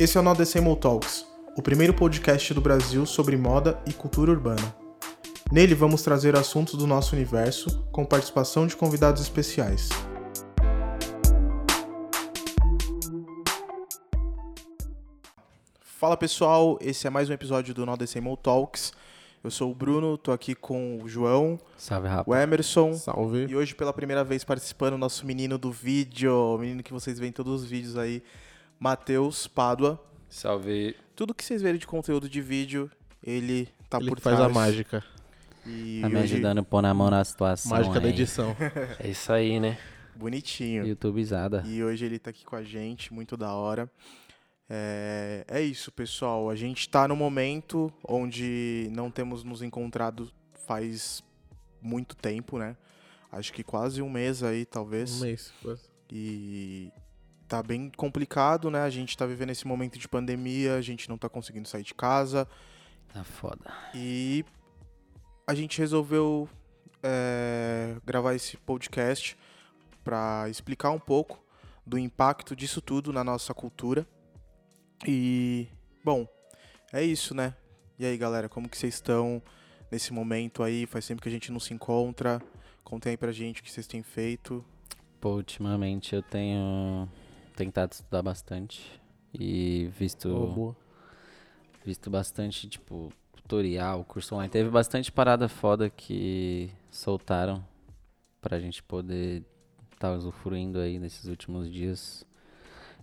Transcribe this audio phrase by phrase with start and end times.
[0.00, 4.30] Esse é o No Decimal Talks, o primeiro podcast do Brasil sobre moda e cultura
[4.30, 4.74] urbana.
[5.52, 9.90] Nele vamos trazer assuntos do nosso universo com participação de convidados especiais.
[15.82, 18.94] Fala pessoal, esse é mais um episódio do No Decimal Talks.
[19.44, 23.44] Eu sou o Bruno, tô aqui com o João, Salve, o Emerson Salve.
[23.46, 27.18] e hoje pela primeira vez participando o nosso menino do vídeo, o menino que vocês
[27.18, 28.22] veem em todos os vídeos aí,
[28.80, 30.02] Matheus Pádua.
[30.28, 30.96] Salve.
[31.14, 32.90] Tudo que vocês verem de conteúdo de vídeo,
[33.22, 34.50] ele tá Ele por que faz trás.
[34.50, 35.04] a mágica.
[35.66, 37.70] E Tá me hoje, ajudando a pôr na mão na situação.
[37.70, 38.12] Mágica da aí.
[38.14, 38.56] edição.
[38.98, 39.78] É isso aí, né?
[40.16, 40.86] bonitinho.
[40.86, 41.62] YouTubezada.
[41.66, 43.90] E hoje ele tá aqui com a gente, muito da hora.
[44.68, 46.48] É, é isso, pessoal.
[46.48, 50.30] A gente tá no momento onde não temos nos encontrado
[50.66, 51.22] faz
[51.82, 52.76] muito tempo, né?
[53.32, 55.20] Acho que quase um mês aí, talvez.
[55.20, 55.52] Um mês.
[56.10, 56.90] E
[57.50, 58.80] tá bem complicado, né?
[58.82, 61.92] A gente tá vivendo esse momento de pandemia, a gente não tá conseguindo sair de
[61.92, 62.46] casa.
[63.12, 63.74] Tá foda.
[63.92, 64.44] E
[65.44, 66.48] a gente resolveu
[67.02, 69.36] é, gravar esse podcast
[70.04, 71.44] para explicar um pouco
[71.84, 74.06] do impacto disso tudo na nossa cultura.
[75.04, 75.66] E,
[76.04, 76.28] bom,
[76.92, 77.56] é isso, né?
[77.98, 79.42] E aí, galera, como que vocês estão
[79.90, 80.86] nesse momento aí?
[80.86, 82.40] Faz tempo que a gente não se encontra.
[82.84, 84.64] Contem aí pra gente o que vocês têm feito.
[85.20, 87.08] Pô, ultimamente eu tenho
[87.56, 89.00] tentado estudar bastante
[89.32, 90.76] e visto, boa.
[91.84, 94.50] visto bastante, tipo, tutorial, curso online.
[94.50, 97.64] Teve bastante parada foda que soltaram
[98.40, 99.44] pra gente poder
[99.92, 102.24] estar usufruindo aí nesses últimos dias.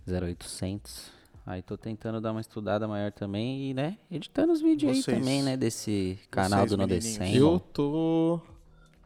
[0.06, 1.10] 0800.
[1.46, 5.18] Aí tô tentando dar uma estudada maior também e, né, editando os vídeos aí Vocês-
[5.18, 7.18] também, né, desse canal do No menininhos.
[7.18, 7.36] Decem.
[7.36, 8.40] Eu tô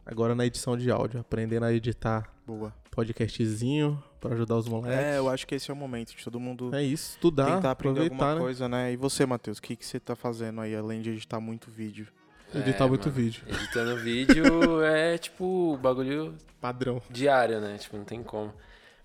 [0.05, 2.73] agora na edição de áudio, aprendendo a editar Boa.
[2.91, 4.97] podcastzinho pra ajudar os moleques.
[4.99, 7.71] É, eu acho que esse é o momento de todo mundo É isso, estudar, tentar
[7.71, 8.41] aprender aproveitar, alguma né?
[8.41, 8.93] coisa, né?
[8.93, 12.07] E você, Matheus, o que, que você tá fazendo aí, além de editar muito vídeo?
[12.55, 13.43] Editar É, muito mano, vídeo.
[13.47, 17.01] Editando vídeo é tipo bagulho Padrão.
[17.09, 17.77] diário, né?
[17.77, 18.53] Tipo, não tem como.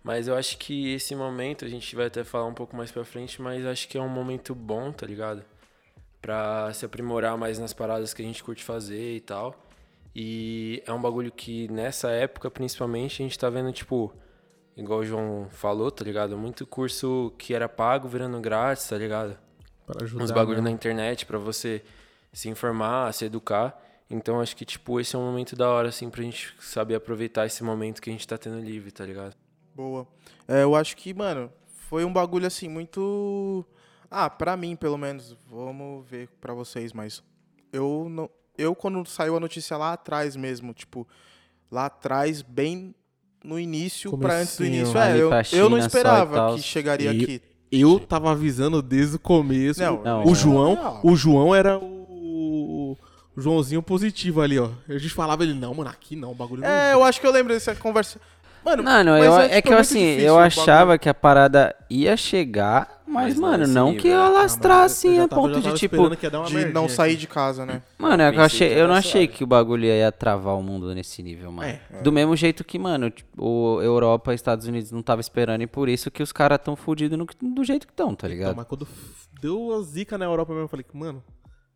[0.03, 3.05] Mas eu acho que esse momento, a gente vai até falar um pouco mais pra
[3.05, 5.43] frente, mas acho que é um momento bom, tá ligado?
[6.21, 9.55] Pra se aprimorar mais nas paradas que a gente curte fazer e tal.
[10.15, 14.12] E é um bagulho que nessa época, principalmente, a gente tá vendo, tipo,
[14.78, 16.39] igual o João falou, tá ligado?
[16.39, 19.37] Muito curso que era pago virando grátis, tá ligado?
[19.84, 20.25] Para ajudar.
[20.25, 20.65] uns bagulho né?
[20.65, 21.83] na internet pra você
[22.33, 23.83] se informar, se educar.
[24.09, 27.44] Então acho que, tipo, esse é um momento da hora, assim, pra gente saber aproveitar
[27.47, 29.34] esse momento que a gente tá tendo livre, tá ligado?
[29.75, 30.06] Boa.
[30.47, 31.53] É, eu acho que, mano,
[31.88, 33.65] foi um bagulho assim muito.
[34.11, 35.37] Ah, pra mim, pelo menos.
[35.47, 37.22] Vamos ver pra vocês, mas.
[37.72, 38.31] Eu não.
[38.56, 41.06] Eu, quando saiu a notícia lá atrás mesmo, tipo,
[41.71, 42.94] lá atrás, bem
[43.44, 44.99] no início, pra antes do início.
[44.99, 47.43] É, eu, eu não esperava que chegaria E- aqui.
[47.71, 49.81] Eu tava avisando desde o começo.
[49.82, 50.34] Não, Não, o.
[50.34, 52.97] João, o João era o,
[53.37, 54.71] o Joãozinho positivo ali, ó.
[54.88, 57.26] A gente falava ele, não, mano, aqui não, o bagulho não É, eu acho que
[57.26, 58.19] eu lembro dessa conversa.
[58.65, 62.16] Mano, Mano, mas eu, é, que eu assim, difícil eu achava que a parada ia
[62.16, 64.21] chegar, mas, Mas mano, não nível, que ia né?
[64.23, 65.97] Mas alastrar eu assim a tava- ponto de tipo.
[66.17, 67.21] que de não merdinha sair aqui.
[67.21, 67.83] de casa, né?
[67.99, 70.57] Mano, é que eu, Pensei achei, que eu não achei que o bagulho ia travar
[70.57, 71.69] o mundo nesse nível, mano.
[71.69, 75.63] É, Do mesmo jeito que, mano, tipo, o Europa e Estados Unidos não tava esperando
[75.63, 76.77] e por isso que os caras tão
[77.27, 78.57] que- do jeito que estão, tá Então, ligado?
[78.57, 78.87] mas quando
[79.41, 81.23] deu a zica na Europa mesmo, eu falei, mano,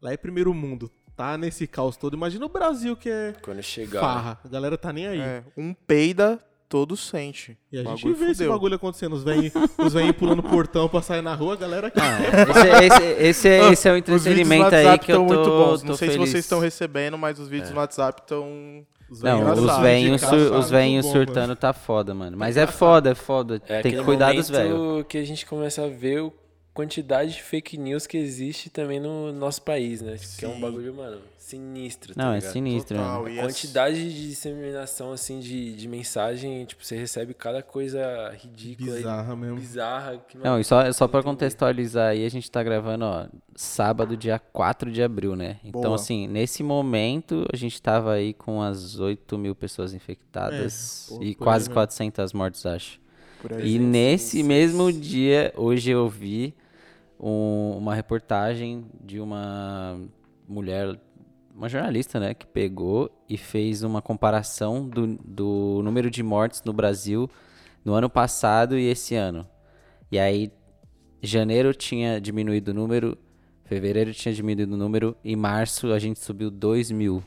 [0.01, 2.15] lá é primeiro mundo, tá nesse caos todo.
[2.17, 4.01] Imagina o Brasil que é Quando chegar.
[4.01, 4.41] farra.
[4.45, 5.21] A galera tá nem aí.
[5.21, 6.39] É, um peida,
[6.73, 7.55] todo sente.
[7.71, 8.53] E a gente vê esse fudeu.
[8.53, 9.13] bagulho acontecendo.
[9.13, 12.01] Os velhinhos os velhinhos pulando portão pra sair na rua, a galera aqui.
[12.01, 15.83] Esse, esse, esse, é, esse é o entretenimento aí que eu tô, muito bons.
[15.83, 16.31] Não tô sei se feliz.
[16.31, 18.87] vocês estão recebendo, mas os vídeos no WhatsApp estão.
[19.11, 20.23] Os Não, velhinhos os velhinhos
[20.59, 21.57] os velhinhos bom, surtando mano.
[21.57, 22.39] tá foda, mano.
[22.39, 23.61] Mas é foda, é foda.
[23.69, 25.05] É Tem que cuidar dos velhos.
[25.07, 26.31] que a gente começa a ver a
[26.73, 30.17] quantidade de fake news que existe também no nosso país, né?
[30.17, 30.61] Tipo, Que é um Sim.
[30.63, 31.19] bagulho, mano,
[31.53, 32.53] sinistro, tá Não, é ligado?
[32.53, 33.35] sinistro, Total, mano.
[33.35, 38.31] e A as- quantidade de disseminação, assim, de, de mensagem, tipo, você recebe cada coisa
[38.43, 39.57] ridícula Bizarra e mesmo.
[39.57, 40.19] bizarra.
[40.29, 43.27] Que, Não, mano, e só, só pra não contextualizar aí, a gente tá gravando, ó,
[43.55, 45.59] sábado, dia 4 de abril, né?
[45.65, 45.95] Então, Boa.
[45.95, 51.23] assim, nesse momento, a gente tava aí com as 8 mil pessoas infectadas É, pô,
[51.23, 51.75] e quase aí mesmo.
[51.75, 53.01] 400 mortes, acho.
[53.41, 53.59] Por aí.
[53.59, 53.83] E 326.
[53.91, 56.55] nesse mesmo dia, hoje eu vi
[57.21, 60.01] um- uma reportagem de uma
[60.49, 60.99] mulher,
[61.55, 66.73] uma jornalista, né, que pegou e fez uma comparação do, do número de mortes no
[66.73, 67.31] Brasil
[67.85, 69.47] no ano passado e esse ano.
[70.11, 70.51] E aí,
[71.23, 73.19] janeiro tinha diminuído o número,
[73.65, 77.23] fevereiro tinha diminuído o número, em março a gente subiu 2 mil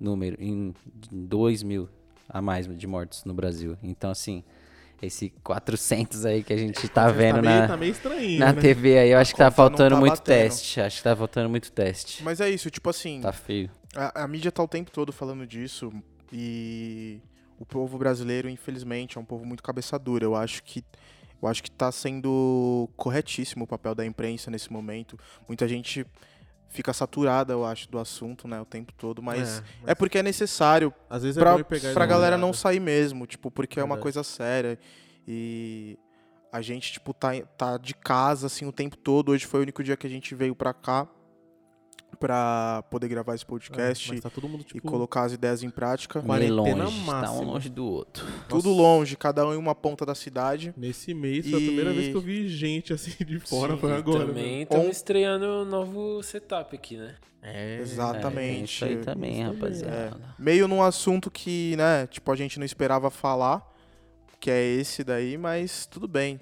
[0.00, 0.74] número, em
[1.10, 1.88] 2 mil
[2.28, 3.76] a mais de mortes no Brasil.
[3.82, 4.44] Então, assim,
[5.06, 8.52] esse 400 aí que a gente tá Tá vendo meio, na, tá meio estranho, na
[8.52, 8.60] né?
[8.60, 9.10] TV aí.
[9.10, 10.24] Eu acho que tá faltando tá muito batendo.
[10.44, 10.80] teste.
[10.80, 12.22] Acho que tá faltando muito teste.
[12.22, 13.70] Mas é isso, tipo assim, Tá feio.
[13.94, 15.92] a, a mídia tá o tempo todo falando disso
[16.32, 17.20] e
[17.58, 20.24] o povo brasileiro, infelizmente, é um povo muito cabeça dura.
[20.24, 20.84] Eu acho que
[21.40, 25.16] eu acho que tá sendo corretíssimo o papel da imprensa nesse momento.
[25.46, 26.04] Muita gente
[26.68, 30.22] fica saturada, eu acho, do assunto, né, o tempo todo, mas É, é, porque é
[30.22, 32.40] necessário Às vezes é pra, pegar pra galera olhada.
[32.46, 34.78] não sair mesmo, tipo, porque é uma coisa séria.
[35.26, 35.98] E
[36.52, 39.30] a gente, tipo, tá, tá de casa, assim, o tempo todo.
[39.32, 41.06] Hoje foi o único dia que a gente veio pra cá
[42.18, 45.62] pra poder gravar esse É, podcast mas tá todo mundo, e tipo, colocar as ideias
[45.62, 46.20] em prática.
[46.20, 46.96] Meio quarentena longe.
[46.96, 47.40] Tá um máxima.
[47.44, 48.26] longe do outro.
[48.48, 50.74] Tudo longe, cada um em uma ponta da cidade.
[50.76, 53.78] Nesse mês foi a primeira E- vez que eu vi gente assim de fora, Sim,
[53.80, 54.26] foi agora.
[54.26, 54.62] Também né?
[54.62, 57.14] estamos estreando um novo setup aqui, né?
[57.40, 58.64] É, É, Exatamente.
[58.74, 60.34] isso aí também, Isso rapaziada.
[60.38, 63.64] Meio num assunto que, né, tipo, a gente não esperava falar,
[64.40, 66.40] que é esse daí, mas tudo bem.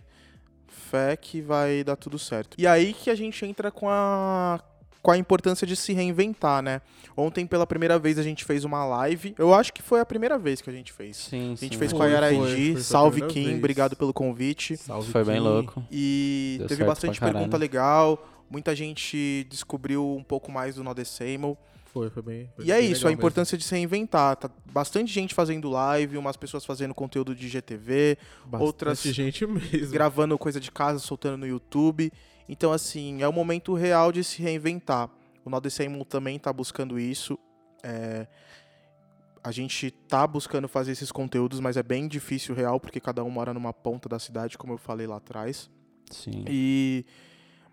[0.67, 2.57] Fé que vai dar tudo certo.
[2.59, 4.59] E aí que a gente entra com a
[5.07, 6.81] com a importância de se reinventar, né?
[7.17, 9.37] Ontem, pela primeira vez, a gente fez uma live.
[9.39, 11.17] Eu acho que foi a primeira vez que a gente fez.
[11.17, 11.79] Sim, A gente sim.
[11.79, 12.73] fez Foi, com a Yara foi, foi, IG.
[12.73, 13.45] foi a Salve, Kim.
[13.45, 13.59] vez.
[13.59, 14.77] Obrigado pelo convite.
[14.77, 15.43] Salve Foi bem Kim.
[15.43, 15.85] louco.
[15.93, 18.27] E Deu teve bastante pergunta legal.
[18.51, 21.57] Muita gente descobriu um pouco mais do Nodecemo.
[21.97, 22.51] Foi, foi bem.
[22.55, 24.37] foi E é bem isso, a importância de se reinventar.
[24.37, 28.51] Tá bastante gente fazendo live, umas pessoas fazendo conteúdo de GTV, mesmo.
[28.51, 29.93] Bastante outras gente mesmo.
[29.93, 32.13] gravando coisa de casa, soltando no YouTube.
[32.47, 35.09] Então, assim, é o momento real de se reinventar.
[35.43, 37.39] O Nodecemo também tá buscando isso.
[37.83, 38.27] É,
[39.43, 43.31] A gente tá buscando fazer esses conteúdos, mas é bem difícil real, porque cada um
[43.31, 45.71] mora numa ponta da cidade, como eu falei lá atrás.
[46.11, 46.45] Sim.
[46.47, 47.07] E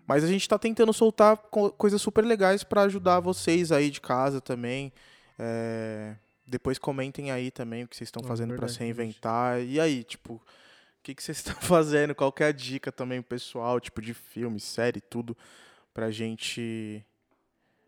[0.06, 4.00] mas a gente tá tentando soltar co- coisas super legais pra ajudar vocês aí de
[4.00, 4.92] casa também.
[5.38, 6.16] É,
[6.46, 9.60] Depois comentem aí também o que vocês estão Ah, fazendo verdade, se reinventar.
[9.62, 10.42] E aí, tipo, o
[11.02, 12.14] que, que vocês estão fazendo?
[12.14, 15.34] Qual é a dica também pessoal, tipo de filme, série, tudo,
[15.94, 17.04] pra gente.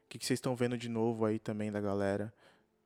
[0.04, 2.32] O que, que vocês estão vendo de novo aí também da galera?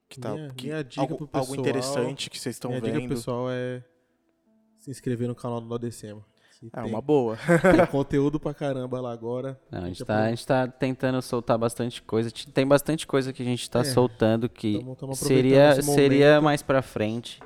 [0.08, 2.80] Que tá, Minha- que- minha dica algo, pro algo pessoal- interessante que vocês estão Minha
[2.80, 3.14] dica pro vendo.
[3.14, 3.84] pessoal é
[4.80, 6.24] se inscrever no canal do Nodecema.
[6.74, 7.36] É tem, uma boa.
[7.74, 9.58] tem conteúdo pra caramba lá agora.
[9.70, 12.30] Não, a, gente tá, a gente tá tentando soltar bastante coisa.
[12.52, 13.84] Tem bastante coisa que a gente tá É.
[13.84, 17.40] soltando que Tamo- tamo seria, seria mais pra frente,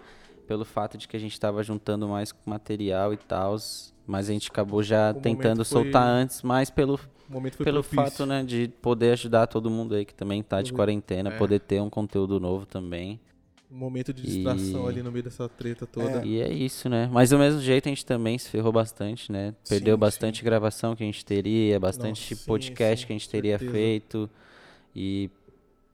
[0.49, 3.57] pelo fato de que a gente tava juntando mais material e tal.
[4.07, 6.99] Mas a gente acabou já O tentando foi- soltar antes, mais pelo,
[7.63, 7.95] pelo propício.
[7.95, 11.39] fato né, de poder ajudar todo mundo aí que também tá de quarentena, é.
[11.39, 13.21] poder ter um conteúdo novo também.
[13.75, 16.25] Um momento de distração E- ali no meio dessa treta toda.
[16.25, 17.09] E é isso, né?
[17.13, 19.53] Mas do mesmo jeito a gente também se ferrou bastante, né?
[19.69, 23.17] Perdeu Sim, bastante gravação que a gente teria, bastante Nossa, sim, podcast sim, que a
[23.19, 23.73] gente teria certeza.
[23.73, 24.31] feito.
[24.95, 25.29] E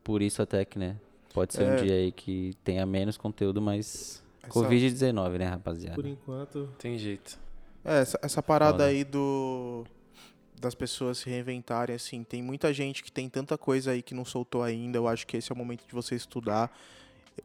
[0.05, 0.97] por isso até que, né?
[1.32, 1.77] Pode ser um É.
[1.82, 5.94] dia aí que tenha menos conteúdo, mas Essa- Covid-19, né, rapaziada?
[5.94, 7.38] Por enquanto, Tem jeito.
[7.82, 8.87] É, essa, essa parada Foda.
[8.87, 9.85] aí do
[10.61, 14.27] das pessoas se reinventarem, assim, tem muita gente que tem tanta coisa aí que não
[14.27, 14.99] soltou ainda.
[14.99, 16.71] Eu acho que esse é o momento de você estudar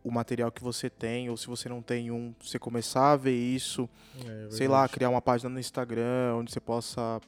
[0.03, 3.35] o material que você tem, ou se você não tem um, você começar a ver
[3.35, 3.89] isso,
[4.25, 7.19] é sei lá, criar uma página no Instagram onde você possa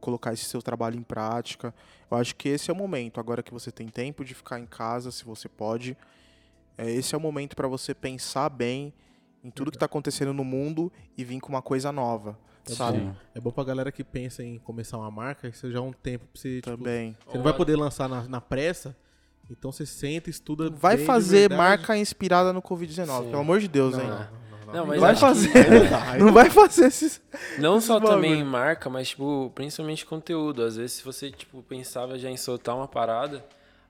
[0.00, 1.74] colocar esse seu trabalho em prática.
[2.10, 4.66] Eu acho que esse é o momento, agora que você tem tempo de ficar em
[4.66, 5.96] casa, se você pode.
[6.78, 8.92] É, esse é o momento para você pensar bem
[9.42, 12.98] em tudo que tá acontecendo no mundo e vir com uma coisa nova, É sabe?
[12.98, 13.16] Sim.
[13.34, 16.26] É bom pra galera que pensa em começar uma marca, isso já é um tempo
[16.26, 17.16] pra você, tipo, Também.
[17.26, 18.96] você não vai poder lançar na, na pressa,
[19.50, 23.30] então você senta, estuda Vai fazer marca inspirada no Covid-19, Sim.
[23.30, 24.08] pelo amor de Deus, Não, hein?
[24.08, 24.86] não, não, não, Não, não.
[24.86, 25.50] mas vai que- fazer.
[26.18, 27.20] Não vai fazer esses.
[27.58, 28.50] Não só Esses também em bagulho.
[28.50, 30.62] marca, mas, tipo, principalmente conteúdo.
[30.64, 33.44] Às vezes, se você, tipo, pensava já em soltar uma parada,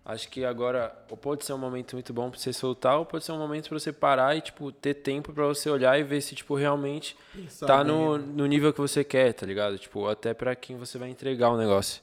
[0.04, 3.24] acho que agora ou pode ser um momento muito bom pra você soltar, ou pode
[3.24, 6.20] ser um momento pra você parar e, tipo, ter tempo pra você olhar e ver
[6.20, 8.24] se, tipo, realmente Pensar tá no, né?
[8.36, 9.78] no nível que você quer, tá ligado?
[9.78, 12.02] Tipo, até pra quem você vai entregar o negócio.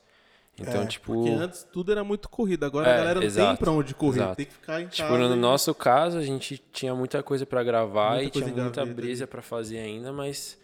[0.60, 1.14] Então, É, tipo...
[1.14, 3.96] Porque antes tudo era muito corrido, agora É, a galera não tem exato, pra onde
[3.96, 4.36] correr, exato.
[4.36, 5.28] tem que ficar em Tipo, casa.
[5.28, 8.62] no e- nosso caso, a gente tinha muita coisa pra gravar Muita e tinha muita
[8.62, 10.60] gaveta brisa pra fazer ainda, mas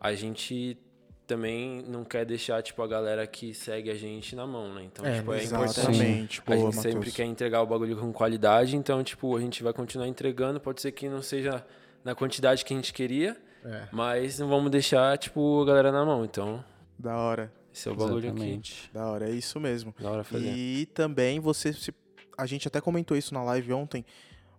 [0.00, 0.78] a gente
[1.26, 4.84] também não quer deixar, tipo, a galera que segue a gente na mão, né?
[4.84, 6.38] Então, É, tipo, é exatamente.
[6.38, 6.52] importante.
[6.52, 10.06] A gente sempre quer entregar o bagulho com qualidade, então, tipo, a gente vai continuar
[10.06, 10.60] entregando.
[10.60, 11.64] Pode ser que não seja
[12.04, 13.88] na quantidade que a gente queria, É.
[13.90, 16.24] mas não vamos deixar, tipo, a galera na mão.
[16.24, 16.62] Então,
[16.98, 18.60] Da hora, esse é o bagulho aqui.
[18.92, 19.92] Da hora, é isso mesmo.
[20.00, 20.46] Da hora fazer.
[20.54, 21.92] E também você se.
[22.38, 24.04] A gente até comentou isso na live ontem.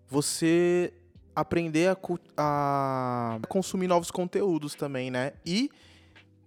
[0.07, 0.93] Você
[1.35, 1.97] aprender a,
[2.37, 5.33] a consumir novos conteúdos também, né?
[5.45, 5.69] E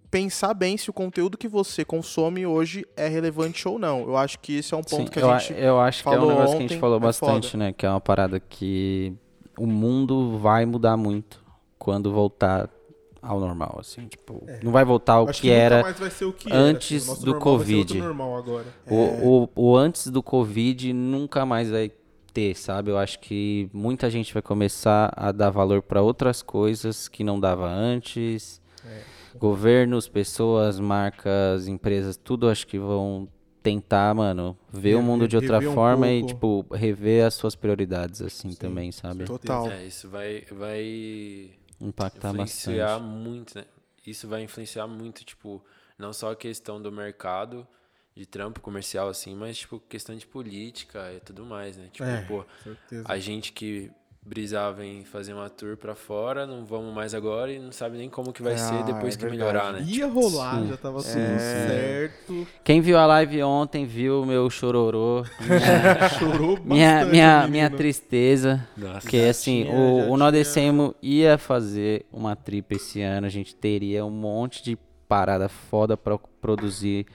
[0.09, 4.01] pensar bem se o conteúdo que você consome hoje é relevante ou não.
[4.01, 5.59] Eu acho que esse é um ponto Sim, que eu, a a- gente.
[5.61, 7.63] eu acho que é um falou negócio que a ontem, gente falou é bastante, foda.
[7.65, 7.73] né?
[7.73, 9.13] Que é uma parada que
[9.57, 11.43] o mundo vai mudar muito
[11.77, 12.67] quando voltar
[13.21, 15.81] ao normal, assim, tipo, não vai voltar ao que, que, era.
[15.81, 17.13] mais vai ser o que antes era.
[17.13, 17.97] assim, o do Covid.
[17.97, 18.65] normal agora.
[18.89, 21.91] O, o, o antes do Covid nunca mais vai
[22.33, 22.91] ter, sabe?
[22.91, 27.39] Eu acho que muita gente vai começar a dar valor para outras coisas que não
[27.39, 28.61] dava antes.
[29.37, 33.27] Governos, pessoas, marcas, empresas, tudo acho que vão
[33.61, 38.21] tentar, mano, ver o mundo de outra um forma e, tipo, rever as suas prioridades,
[38.21, 39.25] assim, também, sabe?
[39.25, 39.69] Total.
[39.69, 43.03] É, isso vai, vai Impactar influenciar bastante.
[43.09, 43.65] muito, né?
[44.05, 45.63] Isso vai influenciar muito, tipo,
[45.97, 47.67] não só a questão do mercado
[48.15, 51.89] de trampo comercial, assim, mas, tipo, questão de política e tudo mais, né?
[51.91, 52.21] Tipo, É.
[52.23, 53.03] pô, Certeza.
[53.07, 57.57] a gente que brisava em fazer uma tour pra fora, não vamos mais agora e
[57.57, 59.31] não sabe nem como que vai Ah, ser depois é que verdade.
[59.37, 59.81] melhorar, né?
[59.87, 60.67] Ia rolar, Sim.
[60.67, 61.39] já tava tudo É.
[61.39, 62.47] certo.
[62.63, 66.67] Quem viu a live ontem viu o meu chororô, minha, Chorou bastante.
[66.67, 68.67] minha, minha, minha tristeza.
[68.77, 69.01] Nossa.
[69.01, 73.29] Porque assim, tinha- o, o Nó tinha- Decemo ia fazer uma trip esse ano, a
[73.29, 77.05] gente teria um monte de parada foda pra produzir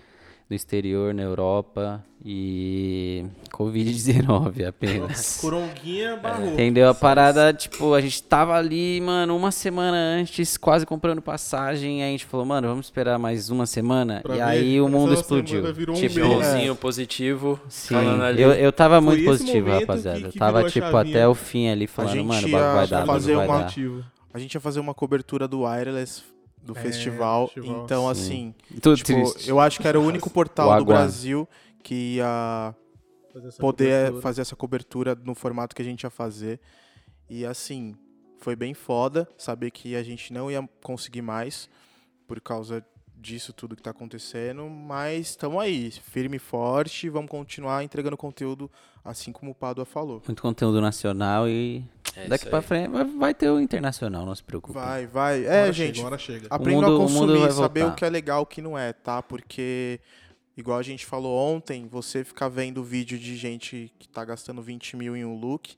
[0.50, 5.38] no exterior, na Europa e Covid-19 apenas.
[5.42, 6.52] Coronguinha barrou.
[6.54, 6.88] Entendeu?
[6.88, 12.08] A parada, tipo, a gente tava ali, mano, uma semana antes, quase comprando passagem, aí
[12.08, 15.12] a gente falou, mano, vamos esperar mais uma semana, Pra e ver, aí o mundo
[15.12, 15.62] explodiu.
[15.64, 15.96] um Tipo.
[15.96, 17.94] Chipãozinho positivo, Sim,
[18.38, 20.18] eu, eu tava Foi muito positivo, rapaziada.
[20.20, 22.58] que- eu que tava, virou a tipo, até o fim ali, falando, mano, o ia
[22.58, 23.74] bagulho vai dar, fazer vai uma- dar.
[24.32, 26.22] A gente ia fazer uma cobertura do Wireless
[26.62, 27.48] do É, festival.
[27.48, 27.84] festival.
[27.84, 28.10] Então, Sim.
[28.10, 29.48] assim, Tudo tipo, triste.
[29.48, 30.84] eu acho que era o único O portal do.
[30.86, 31.46] Brasil
[31.84, 32.74] que ia
[33.32, 34.22] Fazer poder cobertura.
[34.22, 36.58] fazer essa cobertura no formato que a gente ia fazer.
[37.30, 37.94] E assim,
[38.38, 41.68] foi bem foda saber que a gente não ia conseguir mais
[42.26, 42.84] por causa
[43.16, 48.70] disso tudo que tá acontecendo, mas estamos aí, firme e forte, vamos continuar entregando conteúdo
[49.02, 50.20] assim como o Padua falou.
[50.26, 51.82] Muito conteúdo nacional e
[52.14, 52.62] É daqui aí.
[52.62, 54.74] frente vai, ter o internacional, não se preocupe.
[54.74, 55.42] Vai, vai.
[55.46, 56.46] É, hora gente, Chega, hora chega.
[56.50, 58.60] aprendam mundo- a o mundo consumir, vai saber o que é legal e o que
[58.60, 59.22] não é, tá?
[59.22, 59.98] Porque,
[60.56, 64.96] igual a gente falou ontem, você ficar vendo vídeo de gente que tá gastando 20
[64.96, 65.76] mil em um look,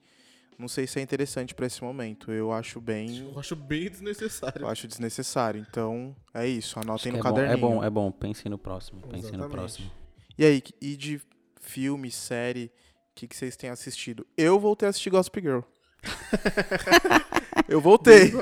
[0.59, 2.33] não sei se é interessante pra esse momento.
[2.33, 3.19] Eu acho bem.
[3.19, 4.63] Eu acho bem desnecessário.
[4.63, 5.65] Eu acho desnecessário.
[5.69, 6.79] Então, é isso.
[6.81, 7.59] Anotem no é, bom, é caderninho.
[7.59, 8.11] bom, é bom.
[8.11, 9.03] Pensem no próximo.
[9.03, 9.91] Pensem no próximo.
[10.39, 11.21] E aí, e de
[11.61, 12.71] filme, série, o
[13.15, 14.27] que, que vocês têm assistido?
[14.37, 15.61] Eu voltei a assistir Gossip Girl.
[17.69, 18.33] eu voltei.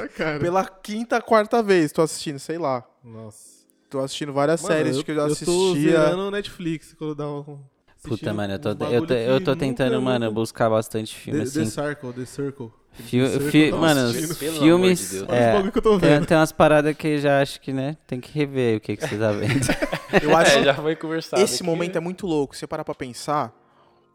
[0.40, 2.84] Pela quinta, quarta vez tô assistindo, sei lá.
[3.02, 3.53] Nossa.
[3.90, 5.90] Tô assistindo várias Mano, séries que eu já Eu tô assistia.
[5.92, 7.58] zerando o Netflix quando dá um...
[8.02, 8.76] Puta, mano, eu tô, eu
[9.06, 9.56] tô, eu que tô
[10.02, 11.60] mano, buscar bastante filme, The, assim.
[11.60, 12.72] The Circle, The Circle.
[12.92, 15.10] Fi- The Circle fi- eu tô mano, filmes.
[15.10, 16.26] de É, que eu tô tem, vendo.
[16.26, 17.96] tem umas paradas que já acho que, né?
[18.06, 19.66] Tem que rever o que, que você tá vendo.
[20.22, 21.42] Eu acho É, já foi conversado.
[21.42, 21.98] esse aqui, momento né?
[21.98, 22.54] é muito louco.
[22.54, 23.52] Se você parar pra pensar,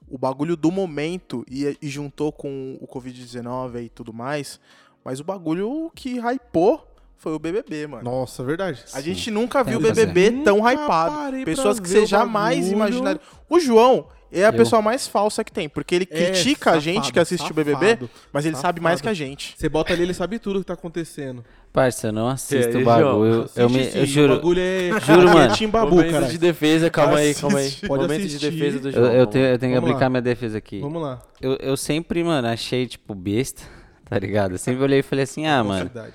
[0.08, 4.60] o bagulho do momento e, e juntou com o Covid-19 e tudo mais,
[5.04, 6.88] mas o bagulho que hypou
[7.20, 8.04] foi o BBB, mano.
[8.04, 8.84] Nossa, verdade.
[8.94, 10.06] A gente nunca viu o Pois é.
[10.06, 11.44] BBB tão Nunca hypado.
[11.46, 12.74] Pessoas que você jamais bagulho.
[12.76, 13.22] imaginaria.
[13.50, 14.54] O João é a Eu.
[14.54, 17.54] pessoa mais falsa que tem, porque ele É, critica a safado, gente que assiste o
[17.54, 18.10] BBB, safado.
[18.32, 19.16] mas ele sabe mais safado.
[19.16, 19.56] que a gente.
[19.58, 21.44] Você bota ali, ele sabe tudo que tá acontecendo.
[21.74, 23.32] Parça, eu não assisto aí, o bagulho.
[23.34, 23.50] João?
[23.56, 24.34] Eu, me, eu sim, juro.
[24.34, 24.90] O bagulho é...
[25.06, 25.52] Juro, mano.
[25.54, 26.26] É Tim Babu, Momento cara.
[26.28, 27.72] de defesa, calma aí, calma aí.
[27.88, 28.40] Pode Momento assistir.
[28.40, 29.12] de defesa do Eu, João.
[29.14, 30.10] eu tenho, eu tenho que aplicar lá.
[30.10, 30.80] minha defesa aqui.
[30.80, 31.22] Vamos lá.
[31.42, 33.62] Eu, eu sempre, mano, achei, tipo, besta,
[34.10, 34.54] tá ligado?
[34.54, 36.14] Eu sempre olhei e falei assim, ah, mano, Falsidade.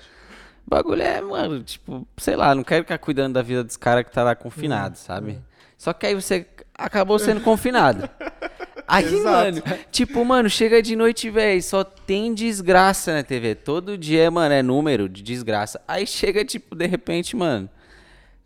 [0.65, 4.03] O bagulho é, mano, tipo, sei lá, não quero ficar cuidando da vida dos caras
[4.03, 5.39] que tá lá confinado, sabe?
[5.77, 8.09] Só que aí você acabou sendo confinado.
[8.87, 9.23] Aí, Exato.
[9.23, 13.55] mano, tipo, mano, chega de noite, velho, só tem desgraça na TV.
[13.55, 15.81] Todo dia, mano, é número de desgraça.
[15.87, 17.67] Aí chega, tipo, de repente, mano,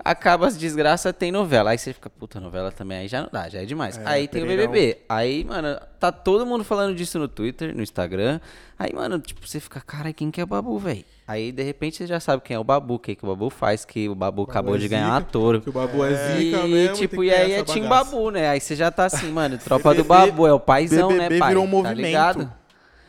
[0.03, 1.72] acaba as desgraças, tem novela.
[1.72, 3.98] Aí você fica, puta, novela também, aí já não dá, já é demais.
[3.98, 4.48] É, aí tem o.
[4.48, 5.00] BBB.
[5.08, 8.39] Aí, mano, tá todo mundo falando disso no Twitter, no Instagram.
[8.77, 11.03] Aí, mano, tipo, você fica, cara, quem que é o Babu, velho?
[11.27, 13.50] Aí, de repente, você já sabe quem é o Babu, o que, que o Babu
[13.50, 15.62] faz, que o Babu acabou é de ganhar zica, uma touro.
[15.62, 16.96] Que o Babu é, zica E, mesmo.
[16.96, 17.88] tipo, e aí é Tim.
[17.88, 18.50] Babu, né?
[18.50, 21.39] Aí você já tá assim, mano, tropa do BBB Babu, é o paizão, né, BBB
[21.39, 21.50] pai?
[21.50, 21.98] virou um Tá movimento.
[22.06, 22.58] ligado?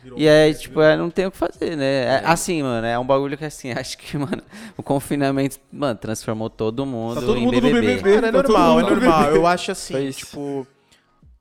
[0.03, 2.05] Virou E aí, tipo, é, não tem o que fazer, né?
[2.05, 4.41] É, assim, mano, é um bagulho que, assim, acho que, mano,
[4.75, 7.81] o confinamento, mano, transformou todo mundo Tá todo em mundo BBB.
[7.81, 8.15] BBB.
[8.15, 9.23] Cara, é Tá normal, é normal.
[9.35, 10.65] Eu acho assim, tipo.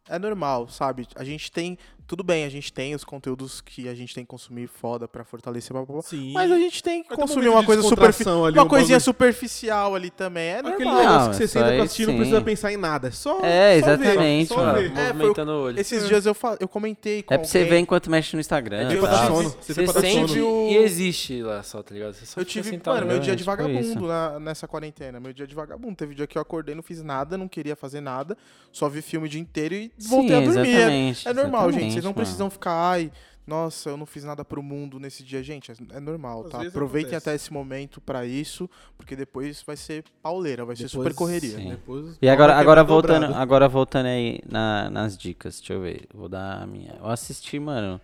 [0.09, 1.07] É normal, sabe?
[1.15, 1.79] A gente tem.
[2.11, 5.23] Tudo bem, a gente tem os conteúdos que a gente tem que consumir foda pra
[5.23, 6.03] fortalecer, blá, blá, blá.
[6.03, 6.33] Sim.
[6.33, 8.47] mas a gente tem que Vai ter um consumir momento uma de coisa descontração superficial.
[8.47, 9.05] ali, Uma um coisinha bagulho.
[9.05, 10.43] superficial ali também.
[10.49, 10.97] É Aquele normal.
[11.05, 12.19] negócio que você isso senta aí pra assistir não sim.
[12.19, 13.07] precisa pensar em nada.
[13.07, 13.39] É só.
[13.45, 14.73] É, só ver, exatamente, só mano.
[14.81, 14.91] ver.
[14.91, 15.79] É, foi o- Movimentando o olho.
[15.81, 17.71] Esses dias eu, fa- eu comentei com É pra você alguém.
[17.75, 18.77] ver enquanto mexe no Instagram.
[18.79, 19.37] É tipo, pra dar tal.
[19.37, 19.49] sono.
[19.61, 20.69] Você Você pra dar sente sono.
[20.69, 22.15] e existe lá só, tá ligado?
[22.15, 25.21] Você só Eu fica tive, sentado mano, meu dia de Tipo vagabundo na- nessa quarentena.
[25.21, 25.95] Meu dia de vagabundo.
[25.95, 28.37] Teve dia que eu acordei, não fiz nada, não queria fazer nada.
[28.73, 30.59] Só vi filme o dia inteiro e voltei a dormir.
[30.59, 31.29] É- exatamente.
[31.29, 32.00] É, normal, gente.
[32.01, 33.11] Vocês não precisam ficar, ai,
[33.47, 35.43] nossa, eu não fiz nada pro mundo nesse dia.
[35.43, 36.63] Gente, é, é normal, Às tá?
[36.63, 37.29] Aproveitem acontece.
[37.31, 41.57] até esse momento pra isso, porque depois vai ser pauleira, vai ser Depois- super correria.
[41.59, 43.43] Depois, E agora, agora quebrar voltando, dobrado.
[43.43, 46.07] agora voltando aí na- nas dicas, deixa eu ver.
[46.15, 46.95] Vou dar a minha.
[47.01, 48.01] Eu assisti, mano,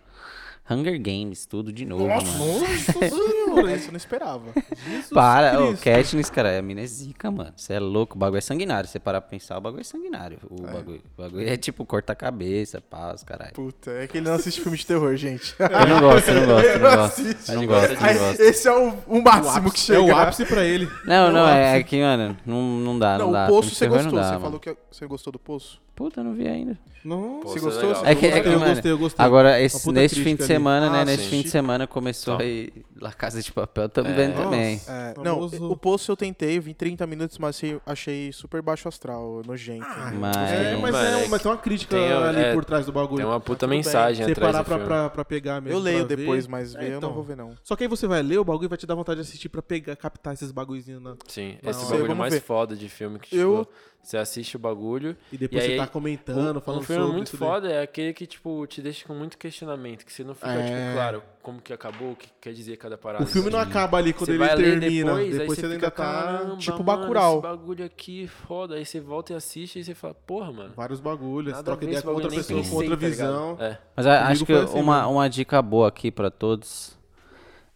[0.69, 2.19] Hunger Games, tudo de novo, mano.
[2.19, 2.93] Nossa
[3.67, 4.43] Essa eu não esperava.
[4.87, 5.83] Jesus Para, Cristo.
[5.83, 7.53] Katniss, cara, a mina é zica, mano.
[7.55, 8.87] Você é louco, o bagulho é sanguinário.
[8.89, 10.39] Você parar pra pensar, o bagulho é sanguinário.
[10.49, 13.53] O, Bagulho, o bagulho é tipo corta-cabeça, paz, caralho.
[13.53, 15.55] Puta, é que ele não assiste filme de terror, gente.
[15.59, 17.21] Eu não gosto, eu não gosto, eu não gosto.
[17.21, 18.39] Eu não gosto, eu não gosto.
[18.41, 19.99] esse é o, o O máximo que ápice- chega.
[19.99, 20.89] É o ápice pra ele.
[21.05, 23.45] Não, não, o é, é que, mano, não, não dá, não, Não, dá.
[23.45, 24.11] o Poço você gostou.
[24.11, 24.41] não dá, você mano.
[24.43, 25.81] falou que você gostou do Poço?
[25.97, 26.77] Puta, eu não vi ainda.
[27.03, 27.95] Não, Pô, Você é gostou?
[27.95, 29.25] Você É que, é que, eu mano, gostei, eu gostei.
[29.25, 30.47] Agora, esse, nesse fim de ali.
[30.47, 31.01] semana, né?
[31.01, 31.29] Ah, Nesse sim.
[31.29, 32.45] fim de semana começou Então.
[32.45, 34.13] aí La Casa de Papel, tamo É.
[34.13, 34.79] vendo também.
[34.87, 38.87] É, não, Famoso- o Poço eu tentei, vi 30 minutos, mas achei, achei super baixo
[38.87, 39.85] astral, nojento.
[40.19, 42.85] Mas- É, mas, Mano, é, é mas tem uma crítica tem, ali é, por trás
[42.85, 43.17] do bagulho.
[43.17, 43.77] Tem uma puta bem.
[43.79, 45.79] mensagem Você atrás parar do pra, pra, pra pegar mesmo.
[45.79, 46.51] eu leio depois, ver.
[46.51, 47.09] mas É, ver eu então.
[47.09, 47.55] não vou ver, não.
[47.63, 49.49] Só que aí você vai ler o bagulho e vai te dar vontade de assistir
[49.49, 51.15] pra pegar, captar esses bagulhozinhos na...
[51.27, 53.71] Sim, Não esse bagulho mais foda de filme que, Eu- tipo,
[54.03, 55.17] você assiste o bagulho.
[55.33, 57.81] E depois E você aí, tá comentando, um, falando um filme sobre muito foda é
[57.81, 60.05] aquele que, tipo, te deixa com muito questionamento.
[60.05, 60.63] Que você não fica, É.
[60.83, 63.23] tipo, claro, como que acabou, o que quer dizer cada parada.
[63.23, 63.69] O filme não assim.
[63.71, 65.05] acaba ali quando Você ele vai ler termina.
[65.15, 66.03] depois, Depois, aí você você ainda fica, tá...
[66.03, 67.33] caramba, tipo mano, Bacurau.
[67.33, 68.75] esse bagulho aqui, foda.
[68.75, 70.73] Aí você volta e assiste e você fala, porra, mano.
[70.75, 73.57] Vários bagulhos, Nada troca ideia com outra pessoa, com outra tá visão.
[73.59, 73.77] É.
[73.95, 76.97] Mas a- acho que assim uma, uma dica boa aqui pra todos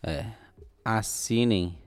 [0.04, 0.26] é
[0.84, 1.78] assinem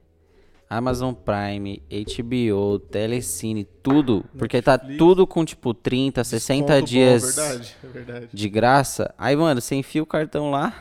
[0.69, 4.25] Amazon Prime, HBO, Telecine, tudo.
[4.37, 8.29] Porque tá tudo com tipo 30, 60 Desconto bom, dias verdade, é verdade.
[8.33, 9.15] de graça.
[9.19, 10.75] Aí, mano, você enfia o cartão lá,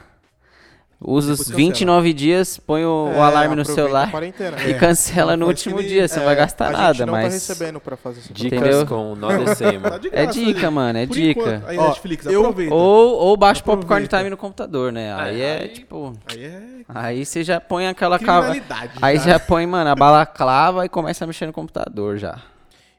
[1.04, 1.58] usa os Depois cancela.
[1.58, 4.10] 29 dias, põe o, o É, alarme no celular
[4.66, 4.74] e É.
[4.76, 6.08] cancela no último dia.
[6.08, 7.24] Você não É, vai gastar a nada, gente não mas.
[7.26, 8.88] tá recebendo pra fazer essa Dicas Entendeu?
[8.88, 11.40] com Nó Tá É dica, mano, é Por dica.
[11.42, 11.66] enquanto.
[11.68, 12.74] Aí, Ó, Netflix, eu- aproveita.
[12.74, 15.14] Ou, ou baixa o popcorn time no computador, né?
[15.14, 16.14] Aí é aí- tipo.
[16.32, 18.56] Aí é Aí você já põe aquela cava.
[19.02, 19.24] Aí já.
[19.24, 22.38] já põe, mano, a balaclava e começa a mexer no computador já.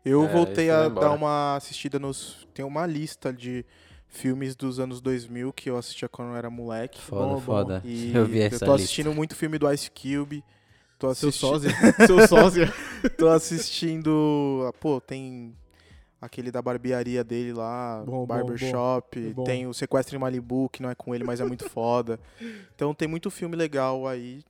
[0.04, 2.46] Eu É, voltei isso a dar uma assistida nos.
[2.52, 3.64] Tem uma lista de
[4.14, 7.00] filmes dos anos 2000 que eu assistia quando eu era moleque.
[7.00, 7.40] Foda, Bom, bom.
[7.40, 7.82] foda.
[7.84, 8.74] E eu vi eu essa tô lista.
[8.76, 10.42] assistindo muito filme do Ice Cube.
[10.98, 11.70] Tô Seu assistindo, sósia.
[12.06, 12.72] Seu sósia.
[13.18, 14.64] tô assistindo.
[14.68, 15.54] ah, Pô, tem
[16.20, 19.20] aquele da barbearia dele lá, Bom, bom, Barbershop.
[19.20, 19.30] bom.
[19.30, 19.44] É bom.
[19.44, 22.18] Tem o Sequestro em Malibu, que não é com ele, mas é muito foda.
[22.74, 24.42] Então tem muito filme legal aí.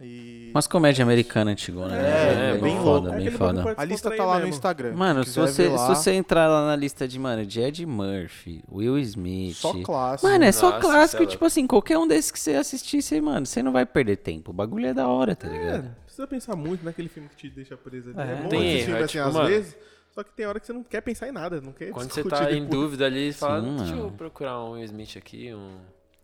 [0.00, 2.50] E Umas comédias americanas antigonas, É, né?
[2.50, 3.12] é bem, bem foda.
[3.12, 3.52] É bem foda.
[3.54, 4.54] bagulho pra a lista tá lá no mesmo.
[4.54, 4.94] Instagram.
[4.94, 7.84] Mano, se você, ver se lá, você entrar lá na lista de, mano, de Ed
[7.84, 9.56] Murphy, Will Smith.
[9.56, 10.30] Só clássico.
[10.30, 13.20] Mano, é só Nossa, clássico, é tipo assim, qualquer um desses que você assistir, você,
[13.20, 14.52] mano, você não vai perder tempo.
[14.52, 15.82] O bagulho é da hora, tá É, ligado?
[15.84, 18.20] não precisa pensar muito naquele filme que te deixa preso ali.
[18.20, 18.32] É.
[18.32, 19.76] É, bom Tem filme é assim, tipo, às mano, vezes,
[20.14, 22.22] só que tem hora que você não quer pensar em nada, não quer Quando você
[22.22, 22.70] tá em depois.
[22.70, 25.76] dúvida ali, fala, Sim, deixa eu procurar um Will Smith aqui, um,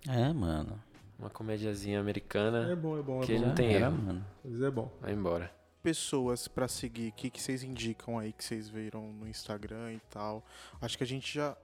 [0.08, 0.78] É, mano.
[1.18, 3.46] Uma comediazinha É americana, bom, é bom, é Que bom.
[3.46, 3.98] não tem era, erro.
[4.02, 4.26] mano.
[4.44, 4.90] Vezes é bom.
[5.00, 5.50] vai embora.
[5.82, 10.00] pessoas pra seguir, o que, que vocês indicam aí que vocês viram no Instagram e
[10.10, 10.44] tal.
[10.80, 11.56] Acho que a gente já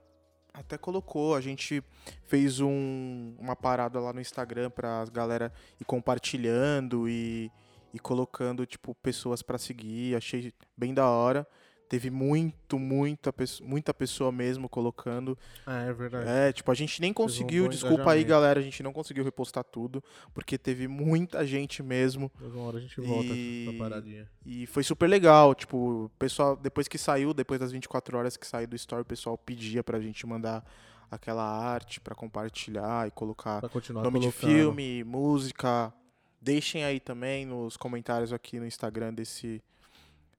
[0.53, 1.81] até colocou, a gente
[2.27, 7.49] fez um, uma parada lá no Instagram pra galera ir compartilhando e,
[7.93, 10.15] e colocando, tipo, pessoas pra seguir.
[10.15, 11.47] Achei bem da hora.
[11.91, 15.37] Teve muito, muita, muita pessoa mesmo colocando.
[15.65, 16.25] Ah, é verdade.
[16.25, 19.25] É, tipo, a gente nem um conseguiu, bom desculpa aí, galera, a gente não conseguiu
[19.25, 20.01] repostar tudo,
[20.33, 22.31] porque teve muita gente mesmo.
[22.39, 24.25] Uma hora a gente volta E- pra paradinha.
[24.45, 28.47] E foi super legal, tipo, o pessoal, depois que saiu, depois das 24 horas que
[28.47, 30.63] saiu do store, o pessoal pedia pra gente mandar
[31.11, 33.69] aquela arte pra compartilhar e colocar Pra
[34.01, 34.31] nome de colocando.
[34.31, 35.93] filme, música.
[36.41, 39.61] Deixem aí também nos comentários aqui no Instagram desse,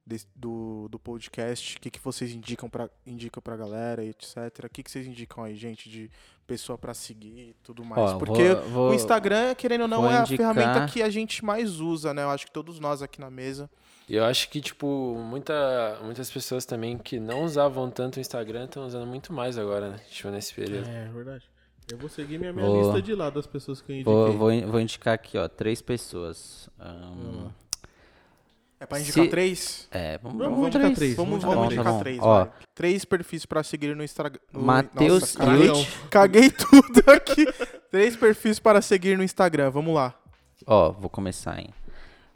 [0.06, 4.36] desse- do, do podcast, o que, que vocês indicam pra, indicam pra galera e etc.
[4.64, 6.10] O que, que vocês indicam aí, gente, de
[6.46, 8.12] pessoa pra seguir e tudo mais.
[8.12, 11.08] Ó, Porque vou- vou- o Instagram, querendo ou não, é a indicar- ferramenta que a
[11.08, 12.22] gente mais usa, né?
[12.24, 13.70] Eu acho que todos nós aqui na mesa.
[14.08, 18.64] E eu acho que, tipo, muita, muitas pessoas também que não usavam tanto o Instagram
[18.64, 20.00] estão usando muito mais agora, né?
[20.10, 20.88] Tipo, nesse período.
[20.88, 21.48] É, verdade.
[21.90, 24.12] Eu vou seguir minha, minha Vou- lista de lá das pessoas que eu indiquei.
[24.12, 26.68] Vou, vou, in- vou indicar aqui, ó, três pessoas.
[26.78, 27.50] Ahn,
[28.82, 29.86] É pra indicar Se- três?
[29.92, 30.98] é, vamos, Vamos vamos indicar três.
[30.98, 31.98] três, Vamos, vamos bom, indicar tá bom.
[32.00, 32.52] três, Ó, vai.
[32.74, 34.40] Três perfis pra seguir no Instagram.
[34.52, 35.70] Matheus caguei,
[36.10, 37.46] caguei tudo aqui.
[37.92, 39.70] três perfis para seguir no Instagram.
[39.70, 40.12] Vamos lá.
[40.66, 41.68] Ó, vou começar, hein.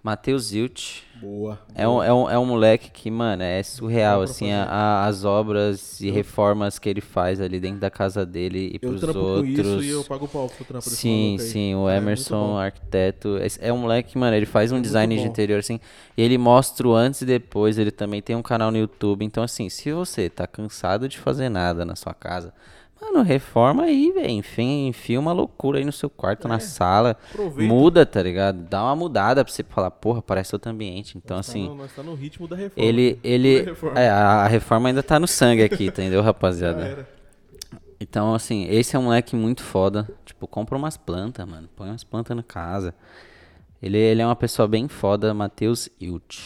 [0.06, 1.02] Matheus Zilt.
[1.20, 1.58] Boa.
[1.74, 5.06] É um, é, um, é um moleque que, mano, é surreal, pra assim, a- a-
[5.06, 9.00] as obras e reformas que ele faz ali dentro da casa dele e Eu pros
[9.00, 9.44] trampo outros.
[9.46, 12.56] com isso e eu pago pau pro trampo Sim, sim, o É, muito Emerson, bom.
[12.56, 13.36] arquiteto.
[13.60, 15.80] É um moleque, mano, ele faz um muito design de interior, assim,
[16.16, 17.76] e ele mostra o antes e depois.
[17.76, 19.24] Ele também tem um canal no YouTube.
[19.24, 22.54] Então, assim, se você tá cansado de fazer nada na sua casa,
[23.00, 24.30] Mano, reforma aí, velho.
[24.30, 27.16] Enfia, enfia uma loucura aí no seu quarto, na sala.
[27.30, 27.72] Aproveita.
[27.72, 28.62] Muda, tá ligado?
[28.62, 31.16] Dá uma mudada pra você falar, porra, parece outro ambiente.
[31.18, 32.88] Então, Nós tá assim, no- nós tá no ritmo da reforma.
[32.88, 33.18] ele.
[33.22, 34.00] ele Da reforma.
[34.00, 36.82] é, a, reforma ainda tá no sangue aqui, entendeu, Já rapaziada?
[36.84, 37.08] era.
[38.00, 40.08] Então, assim, esse é um moleque muito foda.
[40.24, 41.68] Tipo, compra umas plantas, mano.
[41.76, 42.94] Põe umas plantas na casa.
[43.82, 46.38] Ele, ele é uma pessoa bem foda, Matheus Hilt.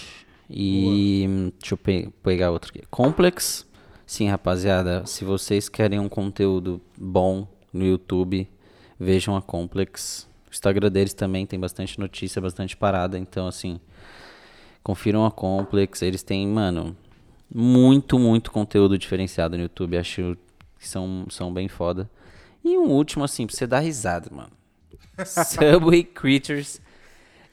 [0.49, 1.27] E.
[1.29, 2.85] hum, Deixa eu pe- pegar outro aqui.
[2.91, 3.67] Complex.
[4.11, 5.07] Sim, rapaziada.
[5.07, 8.51] Se vocês querem um conteúdo bom no YouTube,
[8.99, 10.29] vejam a Complex.
[10.49, 13.17] O Instagram deles também tem bastante notícia, bastante parada.
[13.17, 13.79] Então, assim.
[14.83, 16.03] Confiram a Complex.
[16.03, 16.97] Eles têm, mano,
[17.55, 19.97] muito, muito conteúdo diferenciado no YouTube.
[19.97, 20.37] Acho
[20.77, 22.11] que são, são bem foda.
[22.65, 24.51] E um último, assim, pra você dar risada, mano.
[25.25, 26.83] Subway Creatures.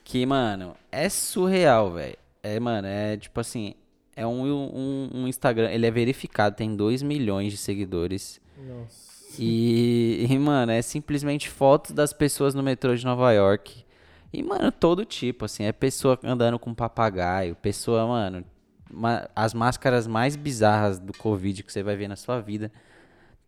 [0.03, 2.17] Que, mano, é surreal, velho.
[2.41, 3.75] É, mano, é tipo assim.
[4.17, 5.69] É um, um, um Instagram.
[5.69, 8.41] Ele é verificado, tem 2 milhões de seguidores.
[8.57, 9.07] Nossa.
[9.39, 13.85] E, e, mano, é simplesmente fotos das pessoas no metrô de Nova York.
[14.33, 15.63] E, mano, todo tipo, assim.
[15.65, 18.43] É pessoa andando com papagaio, pessoa, mano.
[18.91, 22.71] ma- as máscaras mais bizarras do Covid que você vai ver na sua vida.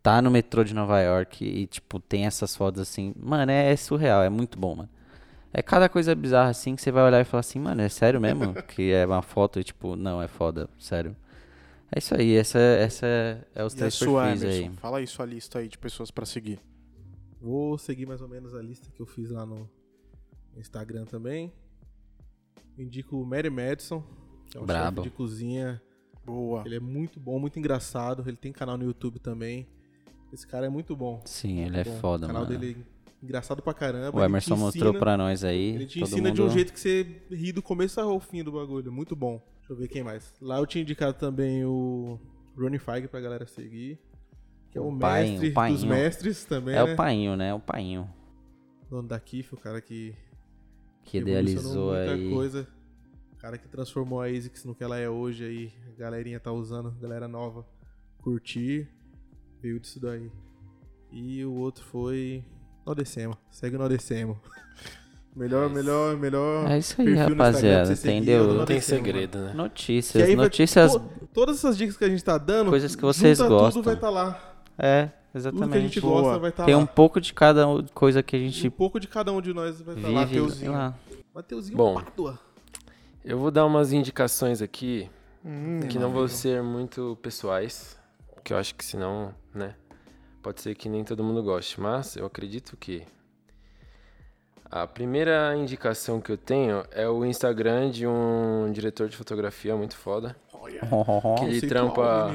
[0.02, 3.12] Tá no metrô de Nova York e, tipo, tem essas fotos assim.
[3.20, 4.88] Mano, é, é surreal, é muito bom, mano.
[5.52, 8.20] É cada coisa bizarra assim que você vai olhar e falar assim, mano, é sério
[8.20, 8.54] mesmo?
[8.68, 11.16] que é uma foto e, tipo, não, é foda, sério.
[11.92, 13.06] É isso aí, essa, essa
[13.54, 14.70] é os E a três sua, perfis Emerson?
[14.70, 14.76] aí.
[14.76, 16.60] Fala aí sua lista aí de pessoas pra seguir.
[17.40, 19.68] Vou seguir mais ou menos a lista que eu fiz lá no
[20.56, 21.52] Instagram também.
[22.78, 24.02] Indico o Mary Madison,
[24.50, 25.02] que é um Brabo.
[25.02, 25.82] chefe de cozinha.
[26.24, 26.62] Boa.
[26.64, 28.22] Ele é muito bom, muito engraçado.
[28.26, 29.66] Ele tem canal no YouTube também.
[30.32, 31.20] Esse cara é muito bom.
[31.24, 32.56] Sim, ele é Bom, foda, O canal mano.
[32.56, 34.18] dele é engraçado pra caramba.
[34.18, 35.74] O Emerson te mostrou ensina- pra nós aí.
[35.74, 36.34] Ele te ensina mundo...
[36.36, 38.90] de um jeito que você ri do começo ao fim do bagulho.
[38.92, 39.42] Muito bom.
[39.58, 40.32] Deixa eu ver quem mais.
[40.40, 42.18] Lá eu tinha indicado também o
[42.56, 43.98] Ronnie Feig pra galera seguir.
[44.70, 45.76] Que é o, O pai- mestre o painho.
[45.76, 46.92] dos mestres também, É né?
[46.92, 47.52] o painho, né?
[47.54, 48.08] O painho.
[48.88, 50.14] Dono da Kif, o cara que
[51.04, 52.30] Que idealizou muita aí.
[52.32, 52.68] coisa.
[53.32, 55.72] O cara que transformou a ASICS no que ela é hoje aí.
[55.88, 57.66] A galerinha tá usando, galera nova.
[58.22, 58.88] Curtir.
[59.62, 60.30] Veio disso daí.
[61.12, 62.44] E o outro foi.
[62.86, 63.36] Nodecemo.
[63.50, 64.40] Segue o Nodecemo.
[65.36, 66.70] melhor, melhor, melhor.
[66.70, 67.92] É isso aí, rapaziada.
[67.92, 68.40] Entendeu?
[68.44, 69.52] Não tem Nodecemo, segredo, né?
[69.54, 70.92] Notícias, aí vai- notícias.
[70.92, 72.70] to- todas essas dicas que a gente tá dando.
[72.70, 73.82] Coisas que vocês junta gostam.
[73.82, 74.54] Tudo vai estar lá.
[74.78, 75.82] É, Tudo que a exatamente.
[75.82, 76.22] gente Boa.
[76.22, 76.80] gosta vai estar Tem lá.
[76.80, 79.52] um pouco de cada um- coisa que a Um gente pouco de cada um de
[79.52, 80.24] nós vai estar lá.
[80.24, 80.72] vive Mateuzinho.
[80.72, 80.94] lá.
[81.34, 81.94] Mateuzinho Bom.
[82.02, 82.38] Pádua.
[83.24, 85.08] Eu vou dar umas indicações aqui
[85.44, 87.96] Hum, que não vão ser muito pessoais,
[88.34, 89.74] porque eu acho que senão, né,
[90.42, 93.06] pode ser que nem todo mundo goste, mas eu acredito que
[94.70, 99.96] a primeira indicação que eu tenho é o Instagram de um diretor de fotografia muito
[99.96, 100.36] foda,
[101.38, 102.32] que ele trampa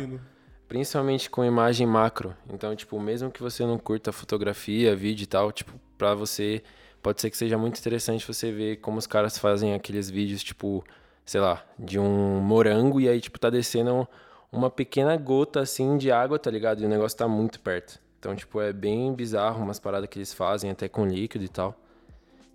[0.68, 2.36] principalmente com imagem macro.
[2.52, 6.62] Então, tipo, mesmo que você não curta fotografia, vídeo e tal, tipo, pra você
[7.02, 10.84] pode ser que seja muito interessante você ver como os caras fazem aqueles vídeos, tipo,
[11.24, 14.08] sei lá, de um morango e aí, tipo, tá descendo
[14.56, 16.82] uma pequena gota, assim, de água, tá ligado?
[16.82, 18.00] E o negócio tá muito perto.
[18.18, 21.80] Então, tipo, é bem bizarro umas paradas que eles fazem, até com líquido e tal.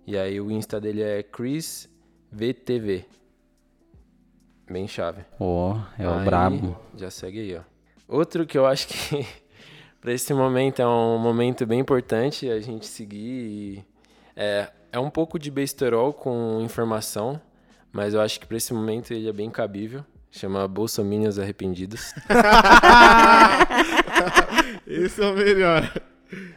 [0.05, 3.05] E aí o Insta dele é ChrisVTV.
[4.69, 5.23] Bem chave.
[5.39, 6.77] Ó, é o Aí, brabo.
[6.97, 7.61] Já segue aí, ó.
[8.07, 9.25] Outro que eu acho que
[10.01, 13.85] pra esse momento é um momento bem importante a gente seguir e
[14.35, 17.39] é, é um pouco de besterol com informação,
[17.91, 20.03] mas eu acho que pra esse momento ele é bem cabível.
[20.31, 22.13] Chama Bolsominions Arrependidos.
[24.87, 25.91] Esse é o melhor.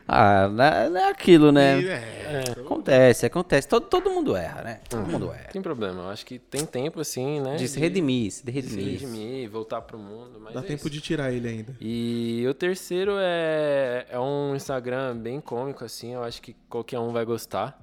[0.07, 1.81] Ah, não é é aquilo, né?
[1.81, 3.67] E, é, Acontece, acontece.
[3.67, 4.81] Todo, todo mundo erra, né?
[4.89, 5.49] Todo mundo erra.
[5.53, 7.57] Tem problema, eu acho que tem tempo assim, né?
[7.57, 9.01] De se redimir, se de se redimir.
[9.01, 10.91] redimir, voltar pro mundo, mas Dá é tempo isso.
[10.91, 11.75] de tirar ele ainda.
[11.81, 17.13] E o terceiro é, é um Instagram bem cômico, assim, eu acho que qualquer um
[17.13, 17.77] vai gostar.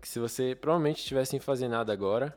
[0.00, 2.34] Que se você provavelmente estiver sem fazer nada agora,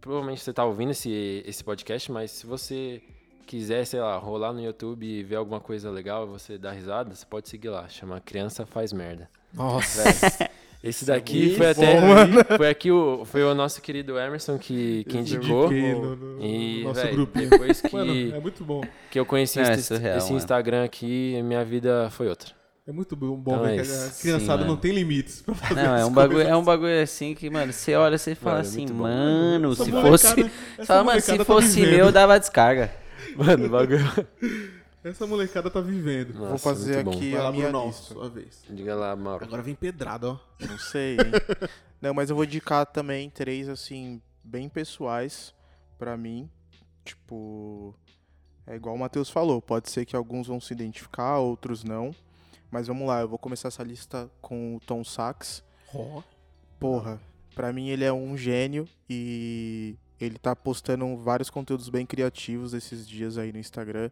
[0.00, 3.00] provavelmente você tá ouvindo esse, esse podcast, mas se você
[3.46, 7.14] quiser, sei lá, rolar no YouTube e ver alguma coisa legal e você dar risada,
[7.14, 9.28] você pode seguir lá, chama Criança Faz Merda.
[9.54, 10.02] Nossa.
[10.02, 10.50] Velho,
[10.82, 12.00] esse daqui foi até.
[12.00, 15.70] bom, Foi aqui o, foi o nosso querido Emerson que, que indicou.
[15.70, 17.50] no- no- E, no nosso grupinho.
[17.50, 18.82] depois que, Mano, é muito bom.
[19.10, 20.32] que eu conheci Não, é esse, surreal, esse.
[20.32, 22.55] Instagram aqui, minha vida foi outra.
[22.86, 24.76] É muito bom, bom Então ver é que a criançada Sim, não mano.
[24.76, 27.96] tem limites pra fazer Não, é um bagulho, é um bagulho assim que, mano, você
[27.96, 30.50] olha, você fala Mano, é assim, mano, se fosse.
[30.86, 31.96] Fala, mano, se tá fosse vivendo.
[31.96, 32.92] meu, eu dava descarga.
[33.36, 33.98] Mano, o bagulho.
[35.04, 36.32] Essa molecada tá vivendo.
[36.32, 37.16] Vou Nossa, fazer muito bom.
[37.16, 38.14] aqui a minha Brunão, lista.
[38.14, 38.62] sua vez.
[38.70, 39.44] Diga lá, Mauro.
[39.44, 40.38] Agora vem pedrada, ó.
[40.60, 41.32] Não sei, hein?
[42.00, 45.52] Não, mas eu vou indicar também três, assim, bem pessoais
[45.98, 46.48] pra mim.
[47.04, 47.94] Tipo,
[48.66, 52.14] É igual o Matheus falou, pode ser que alguns vão se identificar, outros não.
[52.70, 55.62] Mas vamos lá, eu vou começar essa lista com o Tom Sachs.
[56.78, 57.20] Porra,
[57.54, 63.06] pra mim ele é um gênio e ele tá postando vários conteúdos bem criativos esses
[63.06, 64.10] dias aí no Instagram.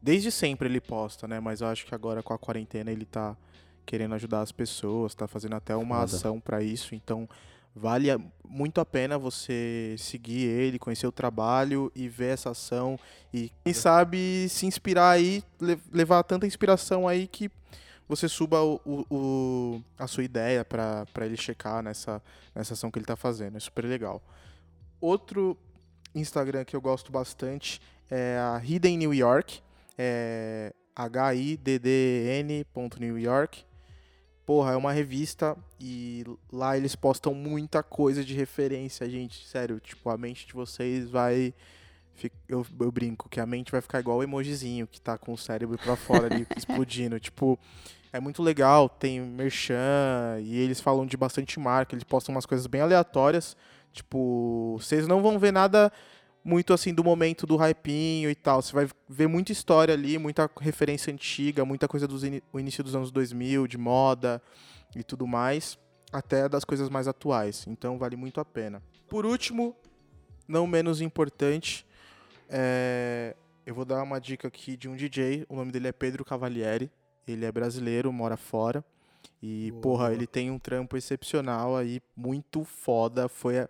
[0.00, 1.40] Desde sempre ele posta, né?
[1.40, 3.36] Mas eu acho que agora com a quarentena ele tá
[3.84, 6.94] querendo ajudar as pessoas, tá fazendo até uma ação pra isso.
[6.94, 7.28] Então
[7.74, 8.08] vale
[8.48, 12.98] muito a pena você seguir ele, conhecer o trabalho e ver essa ação
[13.32, 17.50] e quem sabe se inspirar aí, le- levar tanta inspiração aí que
[18.08, 22.20] você suba o, o- a sua ideia pra ele checar nessa,
[22.54, 23.56] nessa ação que ele tá fazendo.
[23.56, 24.20] É super legal.
[25.00, 25.56] Outro
[26.12, 27.80] Instagram que eu gosto bastante
[28.10, 29.60] é a Hidden New York.
[29.96, 30.72] É
[31.90, 33.64] H-I-D-D-N.New York.
[34.50, 39.46] Porra, é uma revista e lá eles postam muita coisa de referência, gente.
[39.46, 41.54] Sério, tipo, a mente de vocês vai.
[42.48, 45.38] Eu, eu brinco que a mente vai ficar igual o emojizinho que tá com o
[45.38, 47.20] cérebro pra fora ali, explodindo.
[47.20, 47.56] Tipo,
[48.12, 52.66] é muito legal, tem merchan e eles falam de bastante marca, eles postam umas coisas
[52.66, 53.56] bem aleatórias.
[53.92, 55.92] Tipo, vocês não vão ver nada
[56.42, 58.62] muito assim do momento do hypinho e tal.
[58.62, 62.16] Você vai ver muita história ali, muita referência antiga, muita coisa do
[62.58, 64.42] início dos anos 2000, de moda
[64.96, 65.78] e tudo mais,
[66.12, 67.66] até das coisas mais atuais.
[67.68, 68.82] Então vale muito a pena.
[69.08, 69.76] Por último,
[70.48, 71.86] não menos importante,
[72.48, 75.44] é, eu vou dar uma dica aqui de um DJ.
[75.48, 76.90] O nome dele é Pedro Cavalieri.
[77.26, 78.84] Ele é brasileiro, mora fora.
[79.42, 80.14] E, Boa, porra, boa.
[80.14, 83.28] ele tem um trampo excepcional aí, muito foda.
[83.28, 83.68] Foi, a-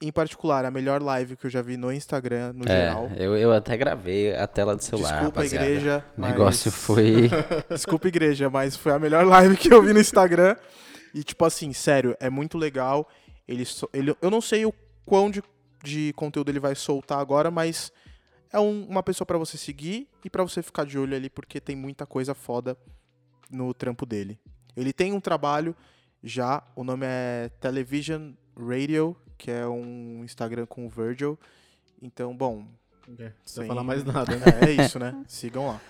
[0.00, 3.10] em particular, a melhor live que eu já vi no Instagram, no É, geral.
[3.16, 5.66] eu, eu até gravei a tela do celular, Desculpa, rapaziada.
[5.66, 6.04] igreja.
[6.16, 7.28] O mas- negócio foi...
[7.68, 10.54] Desculpa, igreja, mas foi a melhor live que eu vi no Instagram.
[11.14, 13.08] E, tipo assim, sério, é muito legal.
[13.46, 14.72] Ele, so- ele Eu não sei o
[15.04, 15.42] quão de,
[15.82, 17.90] de conteúdo ele vai soltar agora, mas
[18.52, 21.60] é um- uma pessoa pra você seguir e pra você ficar de olho ali, porque
[21.60, 22.76] tem muita coisa foda
[23.50, 24.38] no trampo dele.
[24.76, 25.74] Ele tem um trabalho
[26.22, 31.38] já, o nome é Television Radio, que é um Instagram com o Virgil.
[32.02, 32.66] Então, bom,
[33.06, 34.44] É, não precisa Sem- falar mais nada, né?
[34.62, 35.22] é, é isso, né?
[35.28, 35.80] Sigam lá.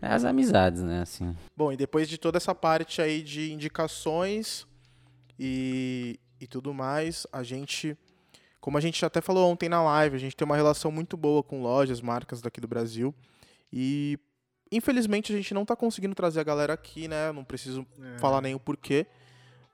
[0.00, 1.36] É as amizades, né, assim.
[1.56, 4.64] Bom, e depois de toda essa parte aí de indicações
[5.38, 7.96] e, e tudo mais, a gente,
[8.60, 11.42] como a gente até falou ontem na live, a gente tem uma relação muito boa
[11.42, 13.12] com lojas, marcas daqui do Brasil.
[13.72, 14.18] E
[14.70, 17.32] infelizmente a gente não tá conseguindo trazer a galera aqui, né?
[17.32, 18.18] Não preciso É.
[18.18, 19.06] falar nem o porquê.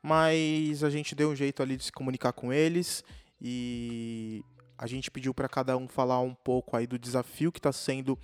[0.06, 3.02] Mas a gente deu um jeito ali de se comunicar com eles
[3.40, 4.44] e
[4.76, 8.18] a gente pediu para cada um falar um pouco aí do desafio que está sendo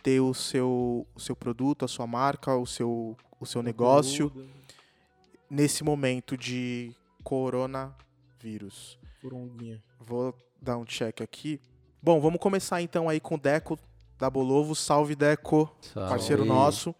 [0.00, 4.30] ter o seu, o seu produto, a sua marca, o seu, o seu negócio
[5.50, 6.94] nesse momento de
[7.24, 8.96] coronavírus.
[9.20, 9.82] Poronguinha.
[9.98, 11.60] Vou dar um check aqui.
[12.00, 13.76] Bom, vamos começar então aí com o Deco
[14.16, 14.72] da Bolovo.
[14.76, 15.68] Salve, Deco!
[15.80, 16.94] Só parceiro nosso.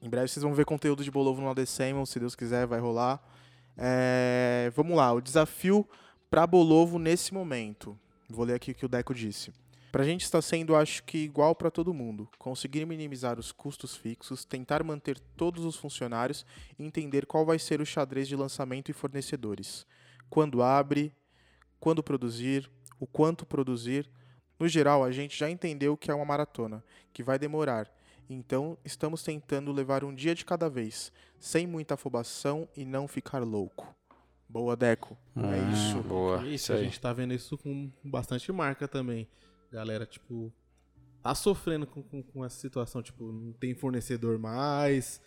[0.00, 3.20] Em breve vocês vão ver conteúdo de Bolovo no December, se Deus quiser, vai rolar.
[3.76, 5.88] É, vamos lá, o desafio
[6.30, 7.98] para Bolovo nesse momento.
[8.28, 9.52] Vou ler aqui o que o Deco disse.
[9.90, 12.28] Pra gente está sendo, acho que igual para todo mundo.
[12.38, 16.44] Conseguir minimizar os custos fixos, tentar manter todos os funcionários
[16.78, 19.86] e entender qual vai ser o xadrez de lançamento e fornecedores.
[20.28, 21.12] Quando abre,
[21.80, 24.08] quando produzir, o quanto produzir.
[24.58, 27.90] No geral, a gente já entendeu que é uma maratona, que vai demorar.
[28.28, 33.42] Então, estamos tentando levar um dia de cada vez, sem muita afobação e não ficar
[33.42, 33.94] louco.
[34.48, 35.16] Boa, Deco.
[35.36, 36.02] é Ah, isso.
[36.02, 36.36] Boa.
[36.42, 36.84] Isso, Isso a aí.
[36.84, 39.28] gente tá vendo isso com bastante marca também.
[39.72, 40.52] Galera, tipo,
[41.22, 43.02] tá sofrendo com, com, com essa situação.
[43.02, 45.20] Tipo, não tem fornecedor mais,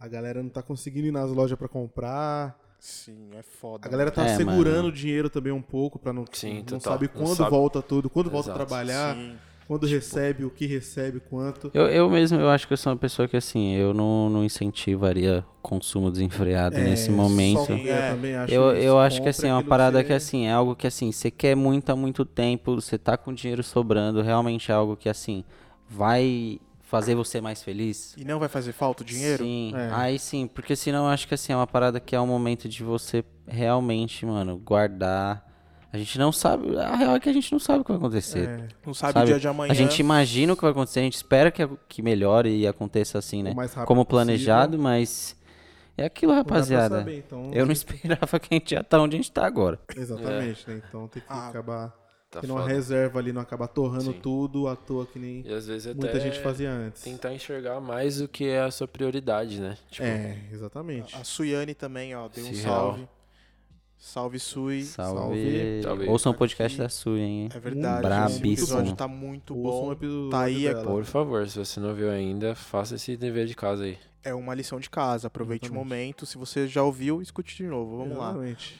[0.00, 2.58] a galera não tá conseguindo ir nas lojas pra comprar.
[2.78, 3.86] Sim, é foda.
[3.86, 6.80] A galera tá É, segurando o dinheiro também um pouco pra não, Sim, não total.
[6.94, 7.50] sabe Não quando sabe.
[7.50, 8.66] volta tudo, quando volta a Exato.
[8.66, 9.38] trabalhar, Sim.
[9.66, 11.70] Quando recebe, o que recebe, quanto.
[11.72, 14.44] Eu, eu mesmo, eu acho que eu sou uma pessoa que, assim, eu não, não
[14.44, 17.66] incentivaria consumo desenfreado nesse É, momento.
[17.66, 18.10] só- eu É.
[18.10, 20.74] também acho Eu, eu acho que assim, é uma parada você- que assim, é algo
[20.76, 24.74] que assim, você quer muito há muito tempo, você tá com dinheiro sobrando, realmente é
[24.74, 25.44] algo que assim,
[25.88, 28.14] vai fazer você mais feliz.
[28.18, 29.42] E não vai fazer falta o dinheiro?
[29.44, 29.88] Sim, É.
[29.92, 32.68] aí sim, porque senão eu acho que assim, é uma parada que é um momento
[32.68, 35.50] de você realmente, mano, guardar.
[35.92, 37.98] A gente não sabe, a real é que a gente não sabe o que vai
[37.98, 38.48] acontecer.
[38.48, 39.70] É, Não sabe, Sabe, o dia de amanhã.
[39.70, 43.18] A gente imagina o que vai acontecer, a gente espera que, que melhore e aconteça
[43.18, 43.52] assim, né?
[43.52, 44.24] mais rápido Como possível.
[44.24, 45.36] planejado, mas
[45.96, 46.98] é aquilo, Não rapaziada.
[47.00, 49.78] saber, então, Eu não esperava que a gente já tá onde a gente tá agora.
[49.94, 50.82] Exatamente, né?
[50.88, 51.92] Então tem que Ah, acabar
[52.30, 54.20] Tá tendo uma reserva ali, não acabar torrando Sim.
[54.22, 57.02] tudo à toa que nem E às vezes muita gente fazia antes.
[57.02, 59.76] tentar enxergar mais o que é a sua prioridade, né?
[59.90, 61.14] Tipo, É, exatamente.
[61.14, 63.06] A Suiane também, ó, deu um salve.
[64.04, 64.82] Salve Sui.
[64.82, 65.80] Salve.
[65.80, 66.08] Salve.
[66.08, 67.48] Ouçam o podcast da Sui, hein?
[67.54, 68.02] É verdade.
[68.02, 68.48] Brabíssimo.
[68.48, 69.90] O episódio tá muito bom.
[69.90, 70.84] um episódio Tá aí, é dela.
[70.84, 73.96] Por favor, se você não viu ainda, faça esse dever de casa aí.
[74.24, 75.28] É uma lição de casa.
[75.28, 75.88] Aproveite o Exatamente.
[75.88, 76.26] momento.
[76.26, 77.96] Se você já ouviu, escute de novo.
[77.98, 78.30] Vamos lá.
[78.30, 78.76] Exatamente.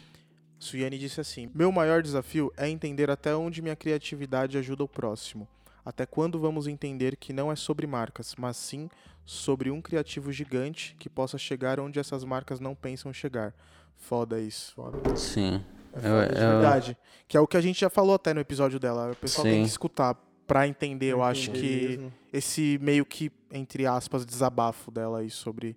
[0.59, 5.47] Suiane disse assim: Meu maior desafio é entender até onde minha criatividade ajuda o próximo.
[5.85, 8.91] Até quando vamos entender que não é sobre marcas, mas sim
[9.25, 13.55] sobre um criativo gigante que possa chegar onde essas marcas não pensam chegar.
[14.03, 14.73] Foda isso.
[14.75, 15.17] Foda.
[15.17, 15.63] Sim.
[15.95, 16.97] É Eu- foda de eu- verdade.
[17.29, 19.13] Que é o que a gente já falou até no episódio dela.
[19.13, 19.63] O pessoal tem Sim.
[19.63, 20.15] que escutar
[20.47, 21.07] pra entender.
[21.13, 22.13] Eu acho Entender que mesmo.
[22.33, 25.77] esse meio que, entre aspas, desabafo dela aí sobre,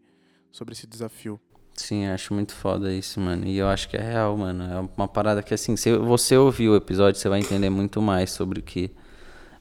[0.52, 1.40] sobre esse desafio.
[1.76, 3.46] Sim, acho muito foda isso, mano.
[3.46, 4.64] E eu acho que é real, mano.
[4.64, 8.32] É uma parada que, assim, se você ouvir o episódio, você vai entender muito mais
[8.32, 8.90] sobre o que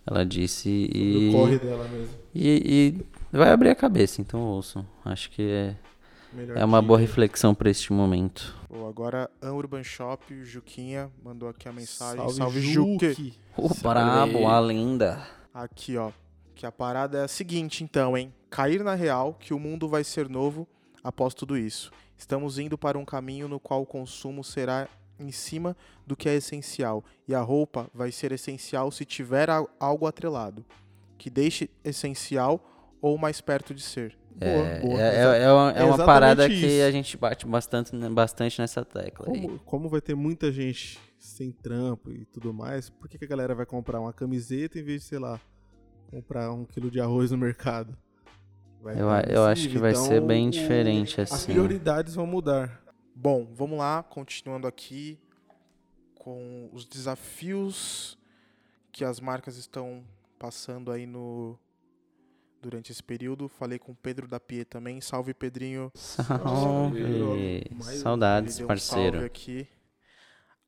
[0.07, 1.29] ela disse e.
[1.31, 2.15] O corre dela mesmo.
[2.35, 2.97] E,
[3.33, 4.87] e vai abrir a cabeça, então ouçam.
[5.05, 5.77] Acho que é,
[6.35, 8.57] Melhor é uma boa reflexão pra este momento.
[8.69, 12.17] Bom, agora, An Urban Shop, o Juquinha mandou aqui a mensagem.
[12.19, 13.09] Salve, Salve Juque!
[13.11, 13.35] Juque.
[13.57, 13.83] O Salve.
[13.83, 15.25] brabo, a lenda.
[15.53, 16.11] Aqui, ó.
[16.55, 18.33] Que a parada é a seguinte, então, hein?
[18.51, 20.67] Cair na real que o mundo vai ser novo
[21.03, 21.93] após tudo isso.
[22.17, 26.35] Estamos indo para um caminho no qual o consumo será em cima do que é
[26.35, 27.05] essencial.
[27.29, 30.65] E a roupa vai ser essencial se tiver algo atrelado.
[31.17, 32.61] Que deixe essencial
[33.01, 34.17] ou mais perto de ser.
[34.41, 35.01] É, boa.
[35.01, 36.61] é, é- é uma, é uma exatamente parada isso.
[36.67, 39.27] que a gente bate bastante, bastante nessa tecla.
[39.27, 43.29] Como, como vai ter muita gente sem trampo e tudo mais, por que, que a
[43.29, 45.41] galera vai comprar uma camiseta em vez de, sei lá,
[46.11, 47.97] comprar um quilo de arroz no mercado?
[48.83, 51.53] Vai Eu, eu acho que vai ser Então, bem o- diferente As assim.
[51.53, 52.83] prioridades vão mudar.
[53.15, 55.19] Bom, vamos lá, continuando aqui
[56.15, 58.19] com os desafios
[58.93, 60.05] que as marcas estão
[60.39, 61.59] passando aí no
[62.65, 63.49] durante esse período.
[63.49, 65.01] Falei com o Pedro da Pie também.
[65.01, 65.93] Salve Pedrinho.
[65.95, 67.63] Salve.
[68.01, 69.13] Saudades, um parceiro.
[69.19, 69.69] salve aqui.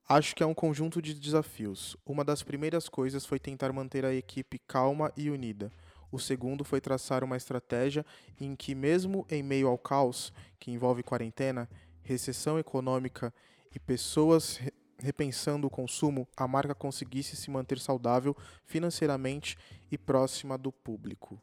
[0.08, 1.96] Acho que é um conjunto de desafios.
[2.06, 5.72] Uma das primeiras coisas foi tentar manter a equipe calma e unida.
[6.12, 8.06] O segundo foi traçar uma estratégia
[8.40, 11.68] em que, mesmo em meio ao caos que envolve quarentena,
[12.02, 13.34] recessão econômica
[13.74, 19.58] e pessoas re- repensando o consumo, a marca conseguisse se manter saudável financeiramente
[19.90, 21.42] e próxima do público.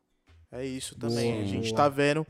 [0.53, 1.31] É isso também.
[1.33, 1.75] Boa, a gente boa.
[1.77, 2.25] tá vendo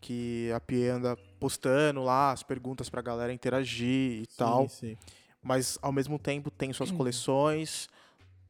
[0.00, 4.68] que a Pie anda postando lá as perguntas pra galera interagir e tal.
[4.68, 4.96] Sim, sim.
[5.42, 6.74] Mas ao mesmo tempo tem Uhum.
[6.74, 7.88] suas coleções,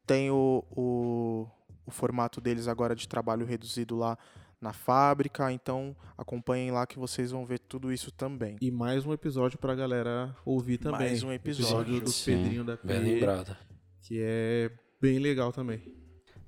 [0.07, 1.47] tem o, o,
[1.87, 4.17] o formato deles agora de trabalho reduzido lá
[4.61, 5.53] na fábrica.
[5.53, 8.57] Então acompanhem lá que vocês vão ver tudo isso também.
[8.61, 11.01] E mais um episódio pra galera ouvir também.
[11.01, 12.01] Mais um episódio.
[12.01, 13.57] do Sim, Pedrinho da Bem PE, lembrado.
[14.03, 15.83] que é bem legal também.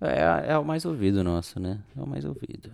[0.01, 1.79] É, é o mais ouvido nosso, né?
[1.97, 2.71] É o mais ouvido.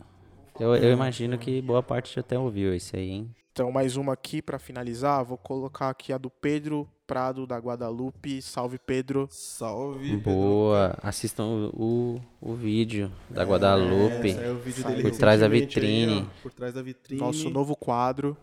[0.58, 3.30] Eu, eu imagino que boa parte já até ouviu esse aí, hein?
[3.52, 5.24] Então mais uma aqui pra finalizar.
[5.24, 8.40] Vou colocar aqui a do Pedro Prado da Guadalupe.
[8.42, 9.26] Salve Pedro.
[9.30, 10.16] Salve.
[10.16, 10.96] Boa.
[11.02, 14.30] Assistam o, o, o vídeo da Guadalupe.
[14.30, 16.26] É, saiu o vídeo dele Por trás da aí, vitrine.
[16.28, 17.20] ó, por trás da vitrine.
[17.20, 18.36] Nosso novo quadro.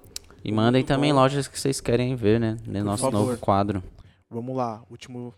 [0.44, 1.20] E mandem Muito também bom.
[1.20, 2.58] lojas que vocês querem ver, né?
[2.68, 3.20] No nosso favor.
[3.20, 3.82] novo quadro.
[4.30, 5.34] Vamos lá, último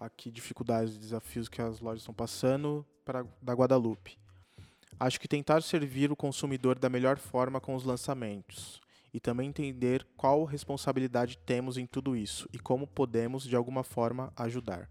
[0.00, 4.18] aqui dificuldades e desafios que as lojas estão passando para da Guadalupe.
[4.98, 8.80] Acho que tentar servir o consumidor da melhor forma com os lançamentos
[9.12, 14.32] e também entender qual responsabilidade temos em tudo isso e como podemos de alguma forma
[14.36, 14.88] ajudar.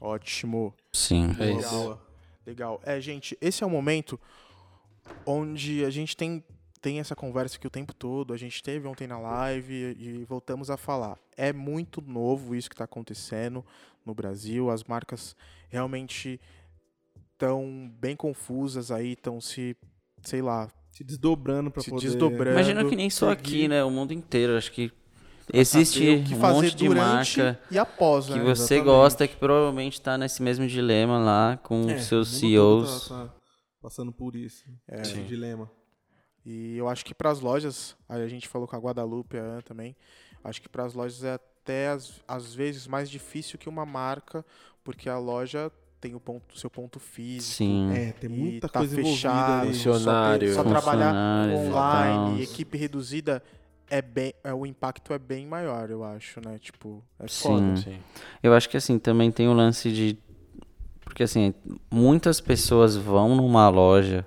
[0.00, 0.74] Ótimo.
[0.92, 1.34] Sim.
[1.38, 1.76] É isso.
[1.76, 2.08] Legal.
[2.46, 2.80] Legal.
[2.84, 4.18] É, gente, esse é o momento
[5.26, 6.42] onde a gente tem,
[6.80, 8.32] tem essa conversa aqui o tempo todo.
[8.32, 11.18] A gente teve ontem na live e voltamos a falar.
[11.36, 13.64] É muito novo isso que está acontecendo
[14.08, 14.68] no Brasil.
[14.70, 15.36] As marcas
[15.68, 16.40] realmente
[17.32, 19.76] estão bem confusas aí, estão se,
[20.22, 22.06] sei lá, Se desdobrando pra Se poder...
[22.06, 22.50] desdobrando.
[22.58, 23.40] Imagina que nem só seguir.
[23.40, 23.84] aqui, né?
[23.84, 24.56] O mundo inteiro.
[24.56, 24.90] Acho que
[25.52, 28.40] existe que um monte de marca e após, que né?
[28.42, 28.84] você exatamente.
[28.84, 33.08] gosta que provavelmente tá nesse mesmo dilema lá com É, seus CEOs.
[33.08, 33.34] tá- tá
[33.80, 34.64] passando por isso.
[34.88, 35.02] É.
[35.02, 35.70] esse dilema.
[36.44, 39.94] E eu acho que para as lojas, a gente falou com a Guadalupe a também,
[40.42, 44.44] acho que para as lojas é até às, às vezes mais difícil que uma marca,
[44.82, 47.56] porque a loja tem o ponto, seu ponto físico.
[47.56, 47.90] Sim.
[47.92, 49.74] É, tem e muita tá coisa fechado, envolvida ali.
[49.74, 50.54] só ter- Funcionário.
[50.54, 53.42] Só, trabalhar Funcionários online, equipe reduzida,
[53.90, 56.58] é bem, é, o impacto é bem maior, eu acho, né?
[56.58, 57.42] Tipo, é Sim.
[57.42, 57.76] foda.
[57.76, 57.98] Sim.
[58.42, 60.18] Eu acho que assim, também tem o lance de.
[61.04, 61.52] Porque assim,
[61.90, 64.24] muitas pessoas vão numa loja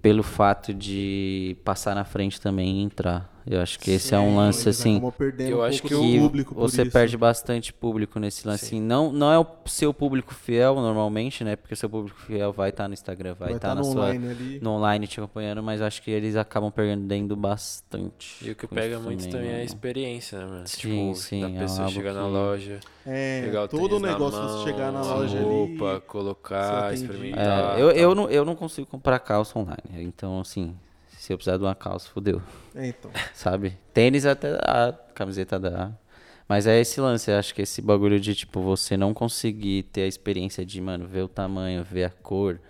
[0.00, 3.31] pelo fato de passar na frente também e entrar.
[3.44, 5.02] Eu acho que esse é um lance assim.
[5.40, 6.90] eu um acho que público você isso.
[6.92, 8.66] perde bastante público nesse lance.
[8.66, 8.76] Sim.
[8.76, 11.56] Assim, não, não é o seu público fiel normalmente, né?
[11.56, 13.84] Porque o seu público fiel vai estar no Instagram, vai Vai estar estar na no
[13.92, 14.58] sua online ali.
[14.62, 18.46] no online te acompanhando, mas eu acho que eles acabam perdendo bastante.
[18.46, 19.64] E o que pega muito também é a mano.
[19.64, 20.66] experiência, né, mano?
[20.68, 23.96] Sim, tipo, sim, da é pessoa algo chegar na que- loja, É, pegar o todo
[23.96, 26.00] o na negócio mão, você chegar na loja roupa, ali.
[26.02, 27.76] colocar, experimentar.
[27.78, 29.82] É, eu, eu, não, eu não consigo comprar calça online.
[29.94, 30.76] Então, assim,
[31.22, 32.42] se eu precisar de uma calça, fodeu.
[32.74, 33.08] É, então.
[33.32, 33.78] Sabe?
[33.94, 35.92] Tênis até dá, camiseta dá.
[36.48, 40.02] Mas é esse lance, eu acho que esse bagulho de, tipo, você não conseguir ter
[40.02, 42.60] a experiência de, mano, ver o tamanho, ver a cor,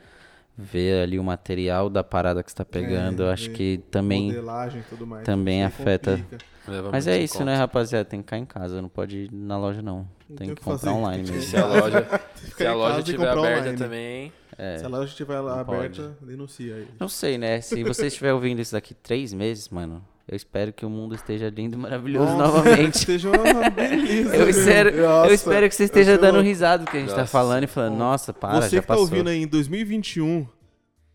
[0.57, 4.27] ver ali o material da parada que você tá pegando, eu acho que também.
[4.27, 5.25] Modelagem e tudo mais.
[5.25, 6.21] também afeta.
[6.69, 7.45] Leva Mas é isso, conta.
[7.47, 8.05] né, rapaziada?
[8.05, 10.07] Tem que ficar em casa, não pode ir na loja, não.
[10.29, 11.43] Tem tem que que comprar fazer, online mesmo.
[11.43, 12.21] Se a loja,
[12.57, 13.79] se a loja comprar aberta online.
[13.79, 14.79] também, É.
[14.79, 16.89] Se a loja estiver aberta, denuncia aí.
[17.01, 17.61] Não sei, né?
[17.61, 21.51] Se você estiver ouvindo isso daqui três meses, mano, eu espero que o mundo esteja
[21.51, 22.95] lindo e maravilhoso Nossa, novamente.
[22.99, 24.37] Esteja uma beleza.
[24.37, 27.17] Eu espero, Nossa, eu espero que você esteja dando risada do que a gente tá
[27.19, 27.31] Nossa.
[27.33, 30.47] falando e falando, nossa, para, Você já que tá ouvindo aí em 2021,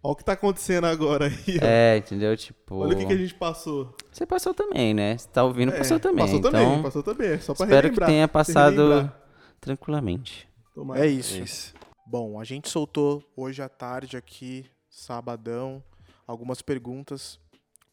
[0.03, 1.57] olha o que tá acontecendo agora aí.
[1.61, 1.65] ó.
[1.65, 2.35] É, entendeu?
[2.35, 3.95] Tipo, Olha o que, que a gente passou.
[4.11, 5.17] você passou também, né?
[5.17, 6.25] Você tá ouvindo, É, passou também.
[6.25, 7.39] Passou então, também, passou também.
[7.39, 9.21] Só pra espero que relembrar, tenha passado relembrar.
[9.61, 10.47] tranquilamente.
[10.75, 11.05] Tomara.
[11.05, 11.41] É isso.
[11.41, 11.73] isso.
[12.05, 15.83] Bom, a gente soltou hoje à tarde aqui, sabadão,
[16.25, 17.39] algumas perguntas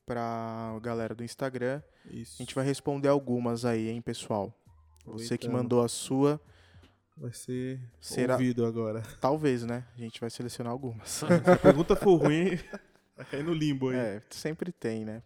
[0.07, 1.81] pra galera do Instagram.
[2.11, 2.37] Isso.
[2.39, 4.53] A gente vai responder algumas aí, hein, pessoal.
[5.07, 6.41] Você que mandou a sua,
[7.17, 9.01] Vai ser Será- ouvido agora.
[9.21, 9.85] talvez, né?
[9.97, 11.09] A gente vai selecionar algumas.
[11.23, 12.59] Se a pergunta for ruim,
[13.17, 13.97] vai cair no limbo aí.
[13.97, 15.23] É, sempre tem, né?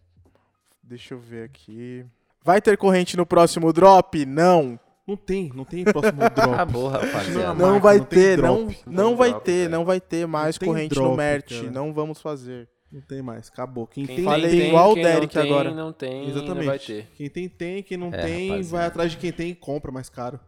[0.83, 2.05] Deixa eu ver aqui.
[2.43, 4.23] Vai ter corrente no próximo drop?
[4.25, 4.79] Não.
[5.07, 6.39] Não tem, não tem próximo drop.
[6.53, 7.31] Acabou, rapaziada.
[7.47, 8.77] Não, Não marca, vai não ter, drop.
[8.85, 11.59] não, Não vai drop, ter, não vai ter mais corrente drop, no merch.
[11.61, 11.71] cara.
[11.71, 12.69] Não vamos fazer.
[12.91, 13.85] Não tem mais, acabou.
[13.85, 14.67] Quem, Quem tem, Falei tem.
[14.69, 15.71] igual o quem Derek não tem, agora.
[15.71, 16.65] não tem, Exatamente.
[16.65, 17.07] vai ter.
[17.15, 17.83] Quem tem, tem.
[17.83, 18.69] Quem não É, tem, rapaziada.
[18.77, 20.39] vai atrás de quem tem e compra mais caro.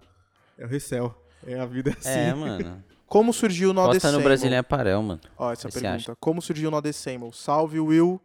[0.57, 1.15] É o resell.
[1.45, 2.09] É a vida assim.
[2.09, 2.83] É, mano.
[3.05, 4.21] Como surgiu o No Posta no?
[4.21, 5.19] Brasília Aparel, mano.
[5.37, 6.15] Ó, essa Você pergunta.
[6.19, 7.31] Como surgiu o No December?
[7.33, 8.19] Salve, Will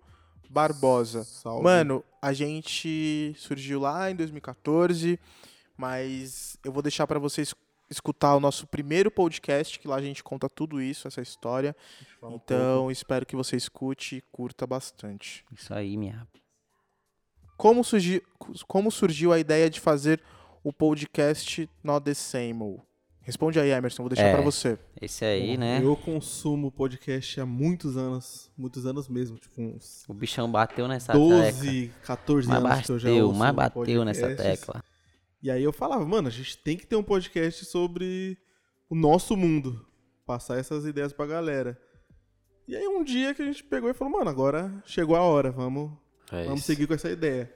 [0.48, 1.24] Barbosa.
[1.24, 1.64] Salve.
[1.64, 5.18] Mano, a gente surgiu lá em 2014,
[5.76, 7.52] mas eu vou deixar pra vocês
[7.88, 11.74] escutar o nosso primeiro podcast, que lá a gente conta tudo isso, essa história.
[12.20, 15.44] Fala um Então, espero que você escute e curta bastante.
[15.52, 16.26] Isso aí, minha.
[17.56, 18.22] Como, surgi,
[18.66, 20.20] como surgiu a ideia de fazer
[20.62, 22.80] o podcast Not The Same?
[23.22, 24.32] Responde aí, Emerson, vou deixar É.
[24.34, 24.78] pra você.
[25.00, 25.80] Esse aí, né?
[25.82, 31.12] Eu consumo podcast há muitos anos, muitos anos mesmo, tipo uns O bichão bateu nessa
[31.12, 31.28] tecla.
[31.28, 34.84] 12, 14 Mas anos que eu já bateu, ouço mas bateu nessa tecla.
[35.46, 38.36] E aí eu falava, mano, a gente tem que ter um podcast sobre
[38.90, 39.86] o nosso mundo,
[40.26, 41.80] passar essas ideias pra galera.
[42.66, 45.52] E aí um dia que a gente pegou e falou, mano, agora chegou a hora,
[45.52, 45.92] vamos,
[46.32, 46.66] É vamos isso.
[46.66, 47.48] seguir com essa ideia.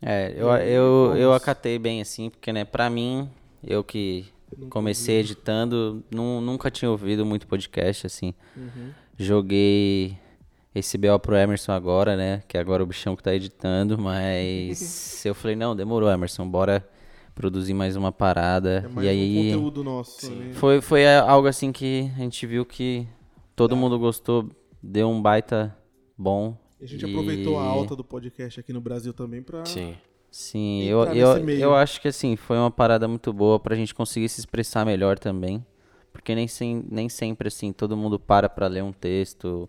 [0.00, 3.28] É, eu, eu, eu acatei bem assim, porque, né, pra mim,
[3.60, 4.26] eu que
[4.68, 8.32] comecei editando, nu- nunca tinha ouvido muito podcast, assim.
[8.56, 8.92] Uhum.
[9.18, 10.16] Joguei
[10.72, 14.78] esse BO pro Emerson agora, né, que agora é o bichão que tá editando, mas
[15.26, 16.88] eu falei, não, demorou, Emerson, bora
[17.34, 18.84] produzir mais uma parada.
[18.84, 20.26] É mais e aí, um conteúdo nosso.
[20.26, 20.52] Sim.
[20.52, 23.06] foi, foi algo assim que a gente viu que
[23.56, 24.48] todo mundo gostou,
[24.82, 25.76] deu um baita
[26.16, 26.56] bom.
[26.80, 29.64] A gente E- aproveitou a alta do podcast aqui no Brasil também pra...
[29.64, 29.94] Sim.
[30.30, 34.28] Sim, eu, eu, eu acho que assim, foi uma parada muito boa pra gente conseguir
[34.28, 35.64] se expressar melhor também.
[36.12, 39.68] Porque nem, sem, nem sempre assim, todo mundo para pra ler um texto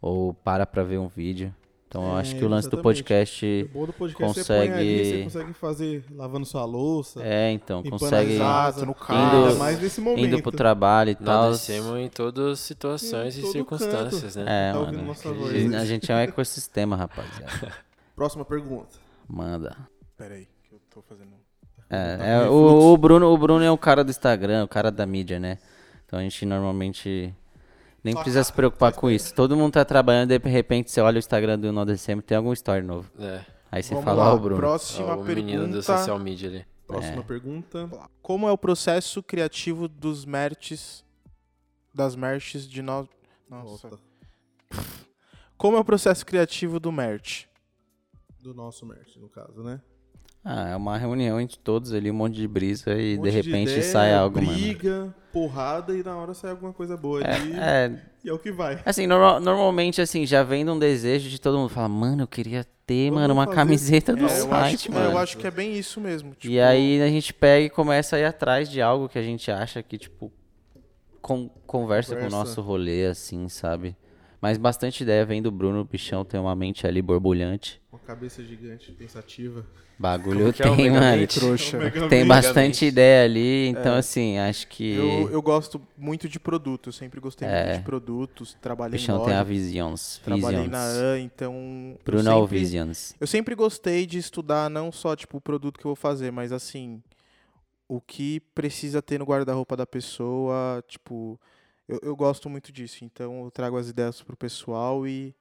[0.00, 1.54] ou para pra ver um vídeo.
[1.94, 2.82] Então eu É, acho que o lance do exatamente.
[2.82, 3.70] podcast.
[3.70, 7.52] O bom do podcast você põe ali, consegue- você consegue fazer lavando sua louça, É,
[7.52, 8.36] então, consegue
[8.84, 9.56] no carro.
[9.58, 10.26] mais nesse momento.
[10.26, 11.50] indo pro trabalho e tal.
[11.50, 14.44] Nós em todas as situações Em e circunstâncias, canto.
[14.44, 14.70] né?
[14.70, 15.02] É, Tá mano.
[15.04, 17.72] nossa a gente- A gente é um ecossistema, rapaziada.
[18.16, 18.96] Próxima pergunta.
[19.28, 19.76] Manda.
[20.18, 21.30] Pera aí, que eu tô fazendo...
[21.88, 24.90] É, Tá é, o, o Bruno, o Bruno é o cara do Instagram, o cara
[24.90, 25.58] da mídia, né?
[26.06, 27.32] Então a gente normalmente
[28.04, 29.34] nem precisa se preocupar com isso.
[29.34, 32.82] Todo mundo tá trabalhando, de repente você olha o Instagram do NoDCM, tem algum story
[32.82, 33.10] novo.
[33.18, 33.44] É.
[33.72, 34.60] Aí você Vamos fala, lá, ó, Bruno.
[34.60, 35.82] próxima o menino do pergunta.
[35.82, 36.66] social media ali.
[36.86, 37.22] Próxima É.
[37.22, 37.90] pergunta.
[38.22, 41.04] Como é o processo criativo dos merches,
[41.92, 43.08] das merches de nós...
[43.48, 43.88] Nossa.
[43.88, 44.04] Volta.
[45.56, 47.46] Como é o processo criativo do merch?
[48.40, 49.80] Do nosso merch, no caso, né?
[50.44, 53.70] Ah, é uma reunião entre todos ali, um monte de brisa e Um de repente
[53.70, 54.52] ideia, sai algo, mano.
[54.58, 57.56] briga, porrada e na hora sai alguma coisa boa ali.
[57.58, 58.78] É, é, E é o que vai.
[58.84, 62.26] assim, norma- normalmente, assim, já vem de um desejo de todo mundo falar, mano, eu
[62.26, 65.10] queria ter, Vamos mano, uma fazer- camiseta do É, eu, acho, site, que- mano.
[65.12, 66.34] eu acho que é bem isso mesmo.
[66.34, 69.22] tipo, E aí a gente pega e começa a ir atrás de algo que a
[69.22, 70.30] gente acha que, tipo,
[71.22, 72.36] con- conversa, com o Conversa.
[72.36, 73.96] nosso rolê, assim, sabe?
[74.42, 77.80] Mas bastante ideia vem do Bruno, o bichão tem uma mente ali borbulhante.
[78.06, 79.64] Cabeça gigante, pensativa.
[79.98, 81.20] Bagulho é tem, Mega mano.
[81.22, 81.26] Man?
[81.26, 81.78] Trouxa.
[82.08, 86.92] Tem bastante ideia ali, então assim, acho que Eu, eu gosto muito de produto, eu
[86.92, 87.64] sempre gostei É.
[87.66, 90.20] muito de produtos, trabalhei em bichão loja, tem a Visions.
[90.24, 91.02] trabalhei na Visions.
[91.02, 91.54] AN, então...
[91.92, 93.14] eu Bruno sempre- Visions.
[93.20, 96.50] Eu sempre gostei de estudar não só tipo o produto que eu vou fazer, mas
[96.52, 97.00] assim,
[97.88, 101.40] o que precisa ter no guarda-roupa da pessoa, tipo,
[101.88, 103.04] eu, eu gosto muito disso.
[103.04, 105.34] Então eu trago as ideias pro pessoal e,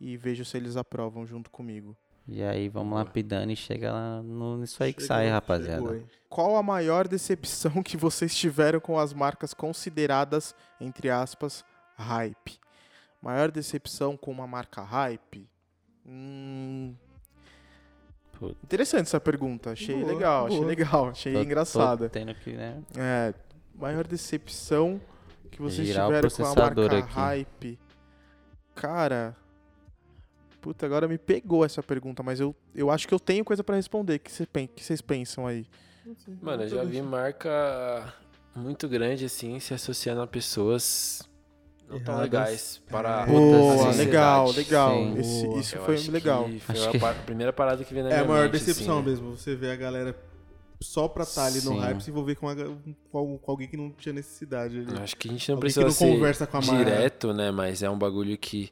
[0.00, 1.96] e vejo se eles aprovam junto comigo.
[2.28, 5.82] E aí, vamos lapidando e chega lá no, nisso aí que Chegou, sai, rapaziada.
[5.82, 6.02] chegou?
[6.28, 11.64] Qual a maior decepção que vocês tiveram com as marcas consideradas, entre aspas,
[11.96, 12.58] hype?
[13.20, 15.48] Maior decepção com uma marca hype?
[16.06, 16.94] Hum,
[18.32, 18.56] Puta.
[18.64, 19.70] interessante essa pergunta.
[19.72, 20.68] Achei Boa, legal, achei boa.
[20.68, 22.08] legal, achei Tô- tô engraçada.
[22.08, 22.82] tendo que, né?
[22.96, 23.34] É,
[23.74, 25.00] maior decepção
[25.50, 27.12] que vocês Girar tiveram com a marca aqui.
[27.12, 27.78] hype.
[28.74, 29.36] Cara,
[30.62, 33.76] puta, agora me pegou essa pergunta, mas eu, eu acho que eu tenho coisa pra
[33.76, 34.14] responder.
[34.16, 34.30] O que
[34.82, 35.66] vocês pensam aí?
[36.40, 38.14] Mano, eu já vi marca
[38.56, 41.28] muito grande assim se associando a pessoas
[41.88, 42.22] não tão Erradas.
[42.22, 43.26] legais para É.
[43.26, 44.94] Boa, legal, legal.
[44.94, 45.18] Sim.
[45.18, 45.60] Esse- Boa.
[45.60, 46.44] isso Eu foi legal.
[46.46, 48.52] que Foi Acho a, que- primeira parada que veio na É minha a maior mente,
[48.64, 49.10] decepção assim, né?
[49.10, 49.36] mesmo.
[49.36, 50.16] Você vê a galera
[50.80, 51.78] só pra estar ali no Sim.
[51.80, 52.56] hype se envolver com, a-
[53.10, 54.98] com, com alguém que não tinha necessidade ali.
[55.00, 57.50] Acho que a gente não Alguém precisa não ser conversa com a direto, né?
[57.50, 58.70] Mas é um bagulho que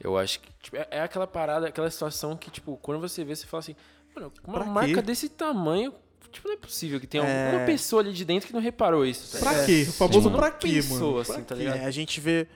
[0.00, 3.34] eu acho que tipo, é, é aquela parada, aquela situação que tipo quando você vê
[3.36, 3.76] você fala assim,
[4.14, 4.70] mano, uma Pra quê?
[4.70, 5.92] marca desse tamanho,
[6.30, 7.56] tipo não é possível que tenha É.
[7.56, 9.32] uma pessoa ali de dentro que não reparou isso.
[9.38, 9.86] tá Pra quê?
[9.88, 11.20] O famoso Tipo, pra quê, pensou, mano?
[11.20, 11.60] assim, Pra tá quê?
[11.62, 11.76] ligado?
[11.78, 12.46] É, a gente vê.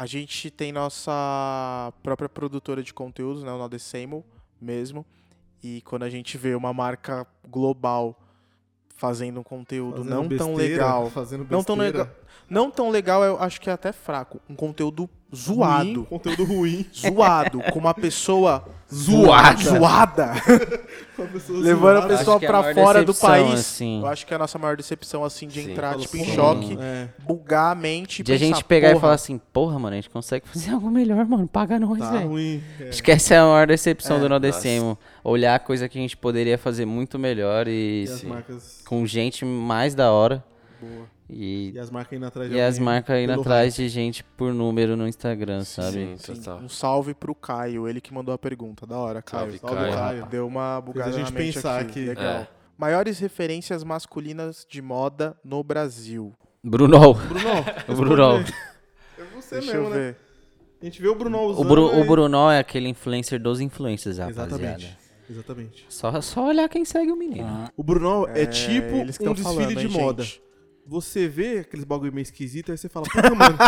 [0.00, 3.50] A gente tem nossa própria produtora de conteúdos, né?
[3.50, 4.24] O Nodecemo
[4.60, 5.04] mesmo.
[5.60, 8.16] E quando a gente vê uma marca global
[8.94, 11.10] fazendo um conteúdo Fazendo não tão besteira, legal.
[11.10, 12.08] Fazendo Não tão legal.
[12.48, 14.40] Não tão legal, eu acho que é até fraco.
[14.48, 16.04] Um conteúdo Ruim, zoado.
[16.06, 16.86] conteúdo ruim.
[16.94, 17.60] Zoado.
[17.72, 19.62] com uma pessoa Zoada.
[19.62, 20.32] Zoada.
[21.32, 23.52] pessoa Levando a pessoa é a pra maior fora do país.
[23.60, 24.00] assim.
[24.00, 25.72] Eu acho que é a nossa maior decepção, assim, de Sim.
[25.72, 28.20] entrar, tipo, em pô, choque, É, bugar a mente.
[28.20, 30.48] e De a gente pensar, pegar e porra, falar assim, porra, mano, a gente consegue
[30.48, 31.46] fazer algo melhor, mano.
[31.46, 32.28] Paga nós, tá velho.
[32.28, 32.62] ruim.
[32.80, 32.88] É.
[32.88, 34.98] Acho que essa é a maior decepção É, do Nodecemo.
[35.22, 38.28] Olhar a coisa que a gente poderia fazer muito melhor e E as Sim.
[38.28, 38.80] marcas.
[38.88, 40.42] com gente mais da hora.
[40.80, 41.17] Boa.
[41.30, 44.52] E, E as marcas indo atrás de e as marcas indo atrás de gente por
[44.54, 46.16] número no Instagram, sabe?
[46.18, 48.86] Sim, um salve pro Caio, ele que mandou a pergunta.
[48.86, 49.42] Da hora, Caio.
[49.44, 49.94] Salve, Salve, Caio.
[49.94, 50.26] Caio.
[50.26, 51.90] Deu uma bugada a gente na mente pensar aqui.
[51.90, 52.04] aqui.
[52.08, 52.24] Legal.
[52.24, 52.48] É.
[52.78, 56.32] Maiores referências masculinas de moda no Brasil.
[56.64, 57.14] Brunol.
[57.14, 57.64] Brunão.
[57.88, 58.40] O Brunol.
[59.18, 59.96] É você Deixa mesmo, eu né?
[59.96, 60.16] ver.
[60.80, 61.64] A gente vê o Brunão usando.
[61.66, 64.48] O, Bru, aí- o Brunol é aquele influencer dos influencers, rapaziada.
[64.54, 64.98] Exatamente.
[65.28, 65.86] Exatamente.
[65.88, 67.68] Só, só olhar quem segue o menino.
[67.76, 70.22] O Brunão é, É, tipo um desfile falando, de hein, moda.
[70.22, 70.40] gente?
[70.90, 73.58] Você vê aqueles bagulho meio esquisito, aí você fala, puta, mano,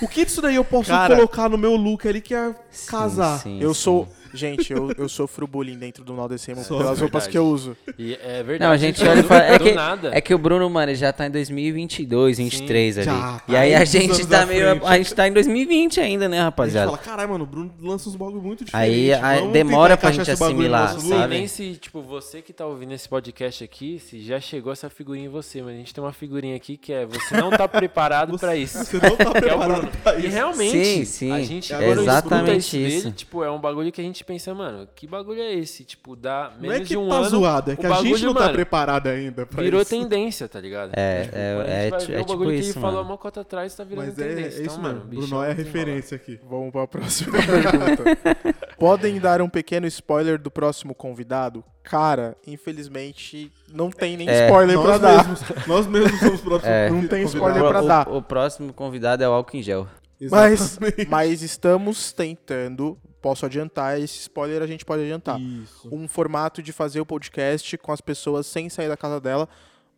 [0.00, 2.54] o que disso daí eu posso Cara- colocar no meu look ali que é
[2.86, 3.40] casar?
[3.40, 3.80] Sim, Eu sim.
[3.80, 4.08] sou.
[4.34, 7.76] Gente, eu, eu sofro bullying dentro do Naldecemo Só, pelas roupas que eu uso.
[7.98, 8.60] E é verdade.
[8.60, 9.42] Não, a gente olha e fala.
[9.42, 10.10] É do que, nada.
[10.14, 13.04] é que o Bruno, mano, ele já tá em 2022, 23 ali.
[13.06, 13.12] já
[13.48, 14.86] e tá aí a gente tá meio.
[14.86, 16.86] A gente tá em 2020 ainda, né, A gente rapaziada?
[16.86, 19.24] fala, caralho, mano, o Bruno lança uns bagulho muito Aí, diferentes.
[19.24, 21.34] aí vamos demora pra gente assimilar, sabe?
[21.34, 25.26] nem se, tipo, você que tá ouvindo esse podcast aqui, se já chegou essa figurinha
[25.26, 28.38] em você, mas a gente tem uma figurinha aqui que é você não tá preparado
[28.38, 28.78] pra isso.
[28.84, 29.92] Você não tá é preparado Bruno.
[30.02, 30.28] pra E isso.
[30.34, 31.32] realmente, Sim, sim.
[31.32, 33.04] a gente É exatamente isso isso.
[33.04, 35.84] dele, tipo, é um bagulho que a gente pensa, mano, que bagulho é esse?
[35.84, 38.24] Tipo, dá Não menos é que de um tá ano, zoado, é que a gente
[38.24, 39.90] não tá mano, preparado ainda pra virou isso.
[39.90, 40.92] tendência, tá ligado?
[40.94, 42.96] É, Tipo, é- é gente vai ver é o tipo bagulho que isso, ele falou
[43.02, 43.10] mano.
[43.10, 44.58] uma cota atrás, tá virando Mas é, tendência.
[44.58, 45.08] é então, isso mano, mesmo.
[45.10, 46.40] bichão Bruno é a referência aqui.
[46.48, 48.56] Vamos pra próxima pergunta.
[48.78, 51.64] Podem dar um pequeno spoiler do próximo convidado?
[51.84, 55.16] Cara, infelizmente, não tem nem É, spoiler pra dar.
[55.28, 56.90] mesmos, nós mesmos somos os próximos É.
[56.90, 58.08] Não tem spoiler pra o- dar.
[58.08, 59.86] o próximo convidado é o álcool em gel.
[60.30, 65.40] Mas, mas estamos tentando, posso adiantar, esse spoiler a gente pode adiantar.
[65.40, 65.88] Isso.
[65.90, 69.48] Um formato de fazer o podcast com as pessoas sem sair da casa dela,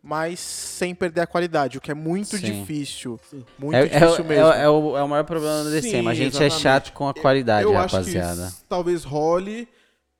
[0.01, 2.59] mas sem perder a qualidade, o que é muito Sim.
[2.61, 3.19] difícil.
[3.29, 3.43] Sim.
[3.57, 4.45] Muito É, é, difícil o- mesmo.
[4.45, 6.03] é, o- é o, é o maior problema do DCM.
[6.03, 6.61] Sim, A gente é exatamente.
[6.61, 8.53] chato com a qualidade, Eu acho rapaziada.
[8.69, 9.67] talvez role,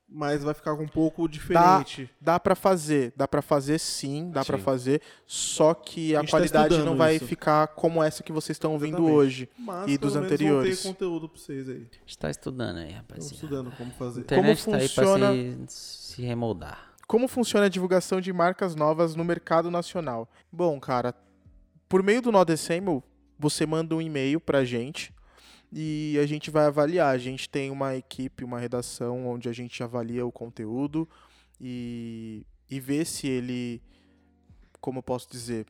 [0.08, 2.08] mas vai ficar um pouco diferente.
[2.20, 4.62] Dá pra fazer, dá pra fazer sim, dá pra Sim.
[4.64, 7.26] fazer, só que A a, tá qualidade não estudando vai isso.
[7.26, 9.16] ficar como essa que vocês estão ouvindo Exatamente.
[9.16, 9.48] hoje.
[9.58, 10.82] Mas E dos menos anteriores.
[10.84, 11.86] Vão ter conteúdo pra vocês aí.
[11.90, 13.34] A gente tá estudando aí, Estamos rapaziada.
[13.34, 14.20] estudando como fazer.
[14.20, 16.92] internet Como tá aí funciona- pra se, se remoldar.
[17.06, 20.28] Como funciona a divulgação de marcas novas no mercado nacional?
[20.52, 21.14] Bom, cara,
[21.88, 23.02] por meio do Nodecemo,
[23.38, 25.12] você manda um e-mail pra gente
[25.72, 27.14] e a gente vai avaliar.
[27.14, 31.08] A gente tem uma equipe, uma redação onde a gente avalia o conteúdo
[31.60, 33.82] e, e vê se ele,
[34.80, 35.66] como eu posso dizer,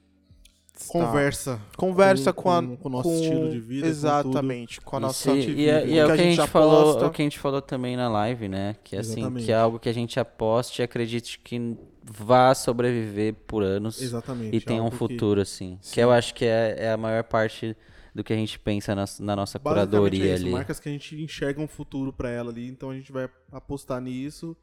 [0.89, 1.59] Conversa.
[1.75, 5.33] Conversa com, com- a, com o nosso estilo de vida, com Exatamente, com, a nossa.
[5.33, 7.07] Isso, e, e é, e é que o que a gente falou, aposta.
[7.07, 8.77] o que a gente falou também na live, né?
[8.85, 9.47] Que assim, Exatamente.
[9.47, 14.55] que é algo que a gente aposte e acredite que vá sobreviver por anos Exatamente.
[14.55, 15.79] e tenha um algo que- futuro, assim.
[15.81, 15.95] Sim.
[15.95, 17.75] Que eu acho que é, é a maior parte
[18.17, 20.53] do que a gente pensa na, na nossa curadoria é isso, ali.
[20.53, 24.01] Marcas que a gente enxerga um futuro pra ela ali, então a gente vai apostar
[24.01, 24.57] nisso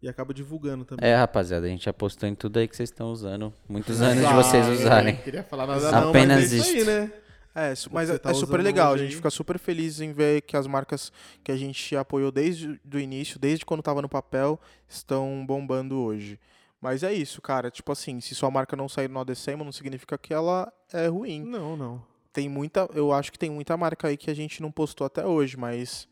[0.00, 1.04] e acaba divulgando também.
[1.10, 3.52] É, rapaziada, a gente apostou em tudo aí que vocês estão usando.
[3.68, 5.14] Muitos anos de vocês Ah, usarem.
[5.14, 7.12] Não queria falar nada não, Apenas mas é isso aí, né?
[7.54, 8.94] É, su- mas é, tá é super legal.
[8.94, 11.12] A gente fica super feliz em ver que as marcas
[11.44, 16.38] que a gente apoiou desde o início, desde quando tava no papel, estão bombando hoje.
[16.80, 17.70] Mas é isso, cara.
[17.70, 21.42] Tipo assim, se sua marca não sair no ADCM, não significa que ela é ruim.
[21.42, 22.11] Não, não.
[22.32, 22.88] Tem muita.
[22.94, 26.08] Eu acho que tem muita marca aí que a gente não postou até hoje, mas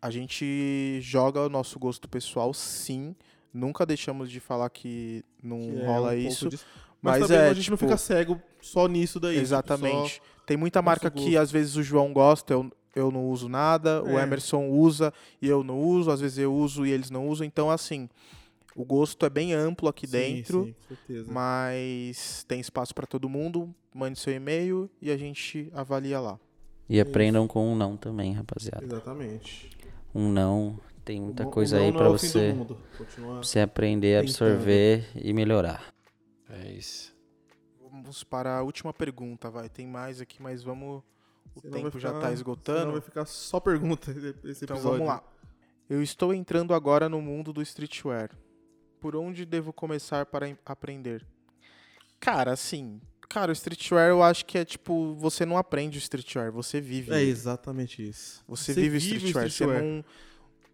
[0.00, 3.14] a gente joga o nosso gosto pessoal, sim.
[3.52, 6.50] Nunca deixamos de falar que não Que é rola um pouco isso.
[7.00, 9.34] Mas, Mas, é, a gente não tipo, fica cego só nisso daí.
[9.34, 10.20] tipo, Exatamente.
[10.44, 11.38] Tem muita marca que gosto.
[11.38, 14.22] às vezes o João gosta, eu, eu não uso nada, o É.
[14.22, 17.46] Emerson usa e eu não uso, às vezes eu uso e eles não usam.
[17.46, 18.08] Então, assim,
[18.76, 21.32] o gosto é bem amplo aqui Sim, dentro, sim, com certeza.
[21.32, 23.74] mas tem espaço para todo mundo.
[23.94, 26.38] Mande seu e-mail e a gente avalia lá.
[26.88, 28.84] E aprendam com um não também, rapaziada.
[28.84, 29.70] Exatamente.
[30.14, 32.54] Um não tem muita o coisa não aí é do você,
[33.38, 35.92] você aprender, absorver e melhorar.
[36.48, 37.14] É isso.
[37.80, 39.68] Vamos para a última pergunta, vai.
[39.68, 41.02] Tem mais aqui, mas vamos.
[41.54, 42.92] O Senão tempo já ficar- tá senão esgotando.
[42.92, 44.10] vai ficar só pergunta
[44.44, 44.98] esse Então episódio.
[44.98, 45.24] vamos lá.
[45.88, 48.30] Eu estou entrando agora no mundo do streetwear.
[49.06, 51.24] Por onde devo começar para aprender?
[52.18, 56.50] Cara, assim, cara, o streetwear eu acho que é tipo, você não aprende o streetwear,
[56.50, 57.12] você vive.
[57.14, 58.42] É exatamente isso.
[58.48, 59.80] Você, Você vive o vive o streetwear, streetwear.
[59.80, 60.04] você não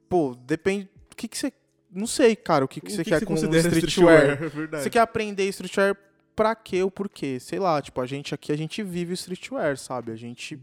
[0.08, 1.52] Pô, depende o que que você
[1.90, 4.38] não sei, cara, o que que O você quer com considera streetwear?
[4.72, 4.80] É.
[4.82, 5.94] Você quer aprender streetwear
[6.34, 7.38] pra quê ou por quê?
[7.38, 10.10] Sei lá, tipo, a gente aqui a gente vive o streetwear, sabe?
[10.10, 10.58] A gente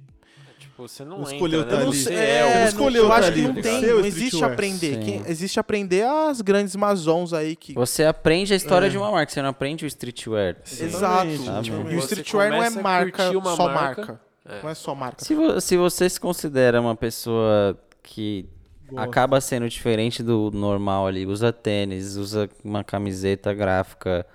[0.60, 1.72] Tipo, você não, Não entra, escolheu né?
[1.72, 2.08] tá ali.
[2.10, 4.94] É, é, escolheu eu tá acho ali, que não tá tem, não existe aprender.
[4.96, 5.00] Sim.
[5.02, 8.90] Quem- existe aprender as grandes mazons aí que Você aprende a história É.
[8.90, 10.58] de uma marca, você não aprende o streetwear.
[10.66, 10.84] Exato.
[10.84, 11.94] Exatamente, Tipo, sabe?
[11.94, 13.40] e o streetwear não é marca, só
[13.70, 13.72] marca.
[14.06, 14.22] marca.
[14.46, 14.64] É.
[14.64, 15.24] Não é só marca.
[15.24, 18.48] Se, vo- se você se considera uma pessoa que
[18.90, 19.04] Gosto.
[19.08, 24.26] acaba sendo diferente do normal ali, usa tênis, usa uma camiseta gráfica,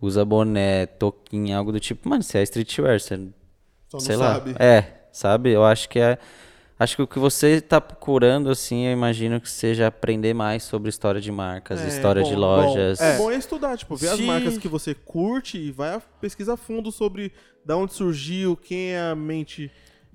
[0.00, 3.16] usa boné, toquinha, algo do tipo, mano, você é streetwear, você,
[3.88, 4.50] Só não sei sabe.
[4.52, 4.56] lá.
[4.58, 5.50] É, sabe?
[5.50, 6.18] Eu acho que é.
[6.78, 10.88] Acho que o que você tá procurando, assim, eu imagino que seja aprender mais sobre
[10.88, 12.98] história de marcas, É, história de bom, lojas.
[12.98, 16.00] O bom é estudar, tipo, ver as Se- marcas que você curte e vai a
[16.20, 17.30] pesquisar fundo sobre
[17.64, 19.70] da onde surgiu, quem é a mente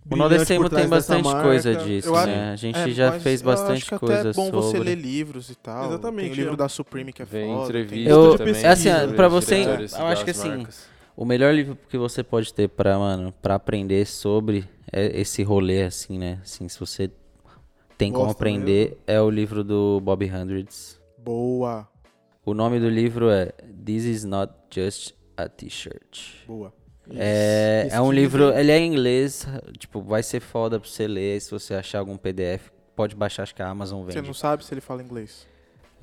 [0.09, 2.51] O Nordestemo tem bastante coisa disso, Eu acho- né?
[2.51, 4.89] A gente É, já fez eu acho bastante que coisa até é bom você sobre.
[4.89, 5.85] ler livros e tal.
[5.87, 6.57] Exatamente, Tem o livro é.
[6.57, 7.71] da Supreme que é Vem foda.
[7.71, 8.55] tem- entrevistas Eu- também.
[8.63, 9.65] é assim, pra você-
[9.99, 10.85] eu acho que assim, marcas.
[11.15, 15.83] O melhor livro que você pode ter pra, mano, pra aprender sobre é esse rolê,
[15.83, 16.39] assim, né?
[16.43, 17.11] Assim, se você
[17.97, 20.99] tem como aprender, é o livro do Bob Hundreds.
[21.17, 21.87] Boa,
[22.45, 23.51] O nome do livro é
[23.85, 26.45] This is Not Just a T-shirt.
[26.47, 26.73] boa.
[27.09, 31.39] É, é um livro ele é em inglês, tipo, vai ser foda pra você ler,
[31.41, 34.27] se você achar algum PDF, pode baixar, acho que a Amazon Você vende.
[34.27, 35.47] não sabe se ele fala inglês.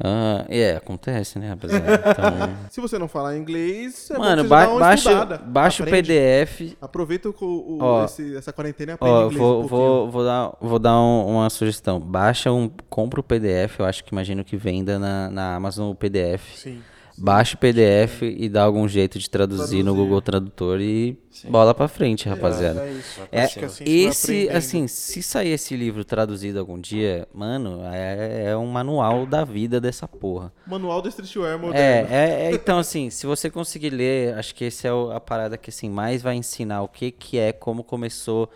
[0.03, 1.85] Ah, é, acontece, né, rapaziada?
[2.11, 5.87] Então, Se você não falar inglês, é mano, ba baixa, baixa o.
[5.87, 10.11] PDF, Aproveita o, o- Ó, esse- essa quarentena e aprende Ó, inglês vou, um vou,
[10.11, 12.01] vou dar, vou dar um- uma sugestão.
[12.01, 12.69] Baixa um.
[12.91, 16.57] Compra o PDF, eu acho que imagino que venda na, na Amazon o PDF.
[16.57, 16.83] Sim.
[17.17, 20.03] Baixa o PDF e dá algum jeito de traduzir, no Traduzir.
[20.03, 21.17] Google Tradutor e
[21.49, 22.85] bola pra frente, rapaziada.
[22.85, 23.21] É isso.
[23.31, 28.47] É, assim você vai esse, assim, se sair esse livro traduzido algum dia, mano, é,
[28.51, 30.53] é um manual da vida dessa porra.
[30.67, 32.09] Manual do streetwear É, moderno.
[32.13, 35.71] é, é, então assim, se você conseguir ler, acho que esse é a parada que
[35.71, 38.51] assim mais vai ensinar o que que é, como começou,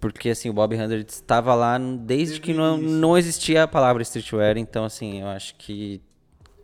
[0.00, 4.56] porque assim, o Bob Hundred estava lá desde que não, não existia a palavra streetwear,
[4.56, 6.00] então assim, eu acho que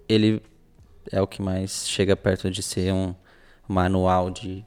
[0.09, 0.43] ele
[1.13, 3.15] é o que mais chega perto de ser um
[3.67, 4.65] manual de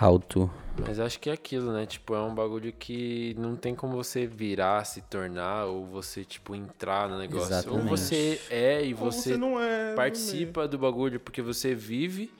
[0.00, 0.50] how to.
[0.86, 1.84] Mas acho que é aquilo, né?
[1.84, 6.54] Tipo, é um bagulho que não tem como você virar, se tornar, ou você, tipo,
[6.54, 7.52] entrar no negócio.
[7.52, 7.88] Ou Exatamente.
[7.90, 9.94] você é e Ou você, não é.
[9.94, 12.32] participa do bagulho porque você vive.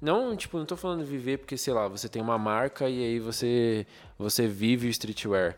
[0.00, 3.18] Não, tipo, não tô falando viver porque, sei lá, você tem uma marca e aí
[3.18, 3.86] você,
[4.18, 5.56] você vive o streetwear.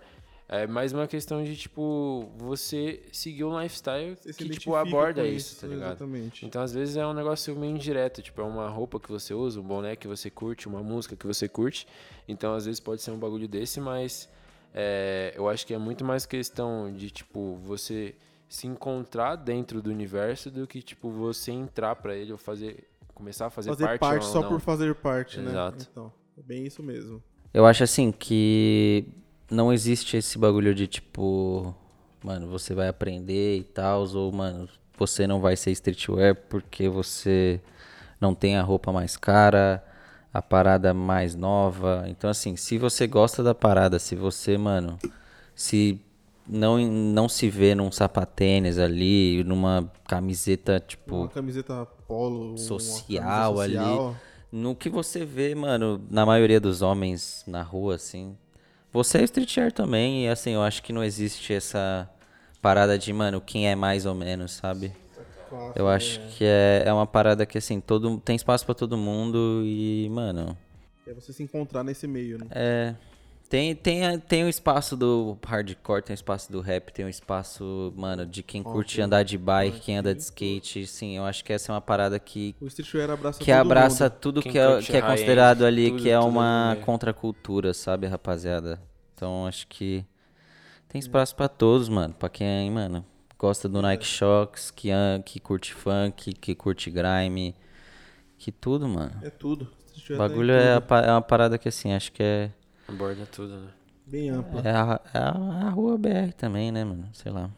[0.49, 5.29] É mais uma questão de, tipo, você seguir um lifestyle Você que, tipo, aborda com
[5.29, 5.89] isso, tá ligado?
[5.89, 6.47] Exatamente.
[6.47, 8.23] Então, às vezes, é um negócio meio indireto.
[8.23, 11.27] Tipo, é uma roupa que você usa, um boné que você curte, uma música que
[11.27, 11.87] você curte.
[12.29, 14.29] Então, às vezes, pode ser um bagulho desse, mas
[14.73, 18.15] é, eu acho que é muito mais questão de, tipo, você
[18.49, 23.47] se encontrar dentro do universo do que, tipo, você entrar pra ele ou fazer começar
[23.47, 24.49] a fazer, Fazer parte, parte, ou só não.
[24.51, 25.51] por fazer parte, né?
[25.51, 25.89] Exato.
[25.91, 27.23] Então, é bem isso mesmo.
[27.53, 29.09] Eu acho assim que
[29.51, 31.75] não existe esse bagulho de tipo,
[32.23, 34.69] mano, você vai aprender e tal, ou mano,
[34.99, 37.61] você não vai ser streetwear porque você
[38.21, 39.85] não tem a roupa mais cara,
[40.33, 42.05] a parada mais nova.
[42.09, 44.99] Então assim, se você gosta da parada, se você, mano,
[45.55, 46.01] se
[46.49, 53.63] não não se vê num sapatênis ali, numa camiseta tipo Uma camiseta polo, Social camisa
[53.65, 53.75] ali.
[53.75, 54.17] social.
[54.53, 58.37] no que você vê, mano, na maioria dos homens na rua, assim.
[58.97, 62.09] Você é streetwear também, e assim, eu acho que não existe essa
[62.63, 64.91] parada de, mano, quem é mais ou menos, sabe?
[65.75, 69.61] Eu acho que é, é uma parada que, assim, todo, tem espaço pra todo mundo
[69.67, 70.57] e, mano,
[71.07, 72.47] É você se encontrar nesse meio, né?
[72.51, 72.95] é.
[73.49, 77.09] Tem, tem, a- tem o espaço do hardcore, tem o espaço do rap, tem o
[77.09, 80.85] espaço, mano, de quem curte andar de bike, quem anda de skate.
[80.87, 84.05] Sim, eu acho que essa é uma parada que O streetwear abraça que todo abraça
[84.05, 84.19] mundo.
[84.21, 86.77] tudo Quem que é, curte que é high-end, considerado ali tudo- que é tudo uma
[86.85, 88.83] contracultura, sabe, rapaziada?
[89.15, 90.05] Então acho que
[90.89, 92.15] tem espaço pra todos, mano.
[92.15, 93.05] Pra quem, mano,
[93.39, 97.55] gosta do Nike Shox, que, an- que curte funk, que curte grime,
[98.39, 99.13] que tudo, mano.
[99.23, 99.69] É tudo.
[99.95, 100.89] O Streetwear tá em bagulho é, a tudo.
[100.89, 102.51] pa- é uma parada que assim, acho que é,
[102.89, 103.71] Aborda tudo, né?
[104.07, 104.61] Bem amplo.
[104.61, 107.09] é, a, é a- rua BR também, né, mano?
[107.13, 107.51] Sei lá.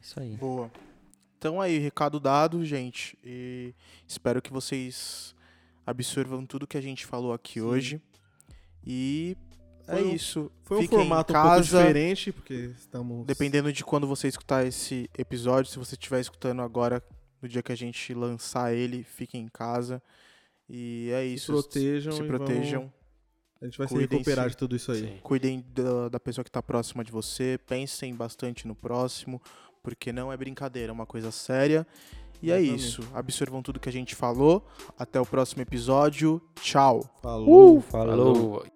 [0.00, 0.36] Isso aí.
[0.36, 0.70] Boa.
[1.38, 3.18] Então aí, recado dado, gente.
[3.24, 3.74] E
[4.06, 5.34] espero que vocês
[5.86, 8.00] absorvam tudo que a gente falou aqui hoje.
[8.86, 9.36] E
[9.86, 10.50] é Foi um- isso.
[10.62, 11.78] Foi um Fiquem formato em um pouco casa.
[11.78, 13.26] diferente, porque estamos...
[13.26, 17.02] Dependendo de quando você escutar esse episódio, se você estiver escutando agora,
[17.40, 20.02] no dia que a gente lançar ele, fiquem em casa.
[20.68, 21.52] E é Se isso.
[21.52, 22.74] protejam Se e protegem.
[22.78, 22.92] vamos-
[23.64, 25.00] A gente vai se recuperar de tudo isso aí.
[25.00, 25.18] Sim.
[25.22, 27.58] Cuidem da, da pessoa que está próxima de você.
[27.66, 29.40] Pensem bastante no próximo,
[29.82, 31.86] porque não é brincadeira, é uma coisa séria.
[32.42, 32.86] E é Exatamente.
[32.86, 33.02] isso.
[33.14, 34.66] Absorvam tudo que a gente falou.
[34.98, 36.42] Até o próximo episódio.
[36.56, 37.10] Tchau.
[37.22, 37.80] Falou.
[37.80, 38.66] falou.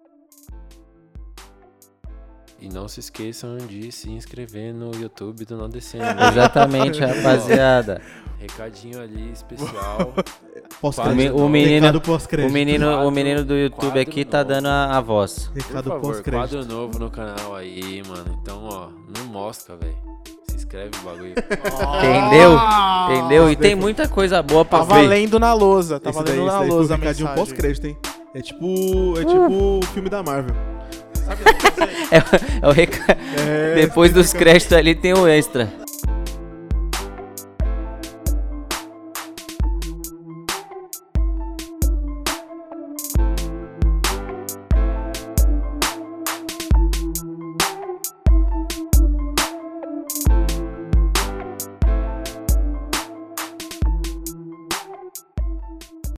[2.59, 6.19] E não se esqueçam de se inscrever no YouTube do Não Descendo.
[6.19, 8.01] Exatamente, rapaziada.
[8.39, 10.13] Recadinho ali especial.
[10.81, 11.35] Pós-crédito.
[11.35, 12.49] O menino- Recado pós-crédito.
[12.49, 14.49] O menino, o Quadro- menino do YouTube aqui tá novo.
[14.49, 15.51] dando a, a voz.
[15.53, 16.31] Recado pós-crédito.
[16.31, 18.39] quadro novo no canal aí, mano.
[18.41, 18.87] Então, ó,
[19.17, 19.95] não mosca, velho.
[20.49, 21.33] Se inscreve no bagulho.
[21.99, 22.57] Entendeu?
[23.11, 23.51] Entendeu?
[23.51, 24.93] E tem muita coisa boa pra Tá ver.
[25.03, 25.99] valendo na lousa.
[25.99, 27.97] Tá Esse valendo na daí foi lousa o recadinho pós-crédito, hein?
[28.33, 28.65] É tipo,
[29.19, 30.55] é tipo o filme da Marvel.
[32.61, 35.71] É o reca- É, Depois dos créditos ali tem o extra.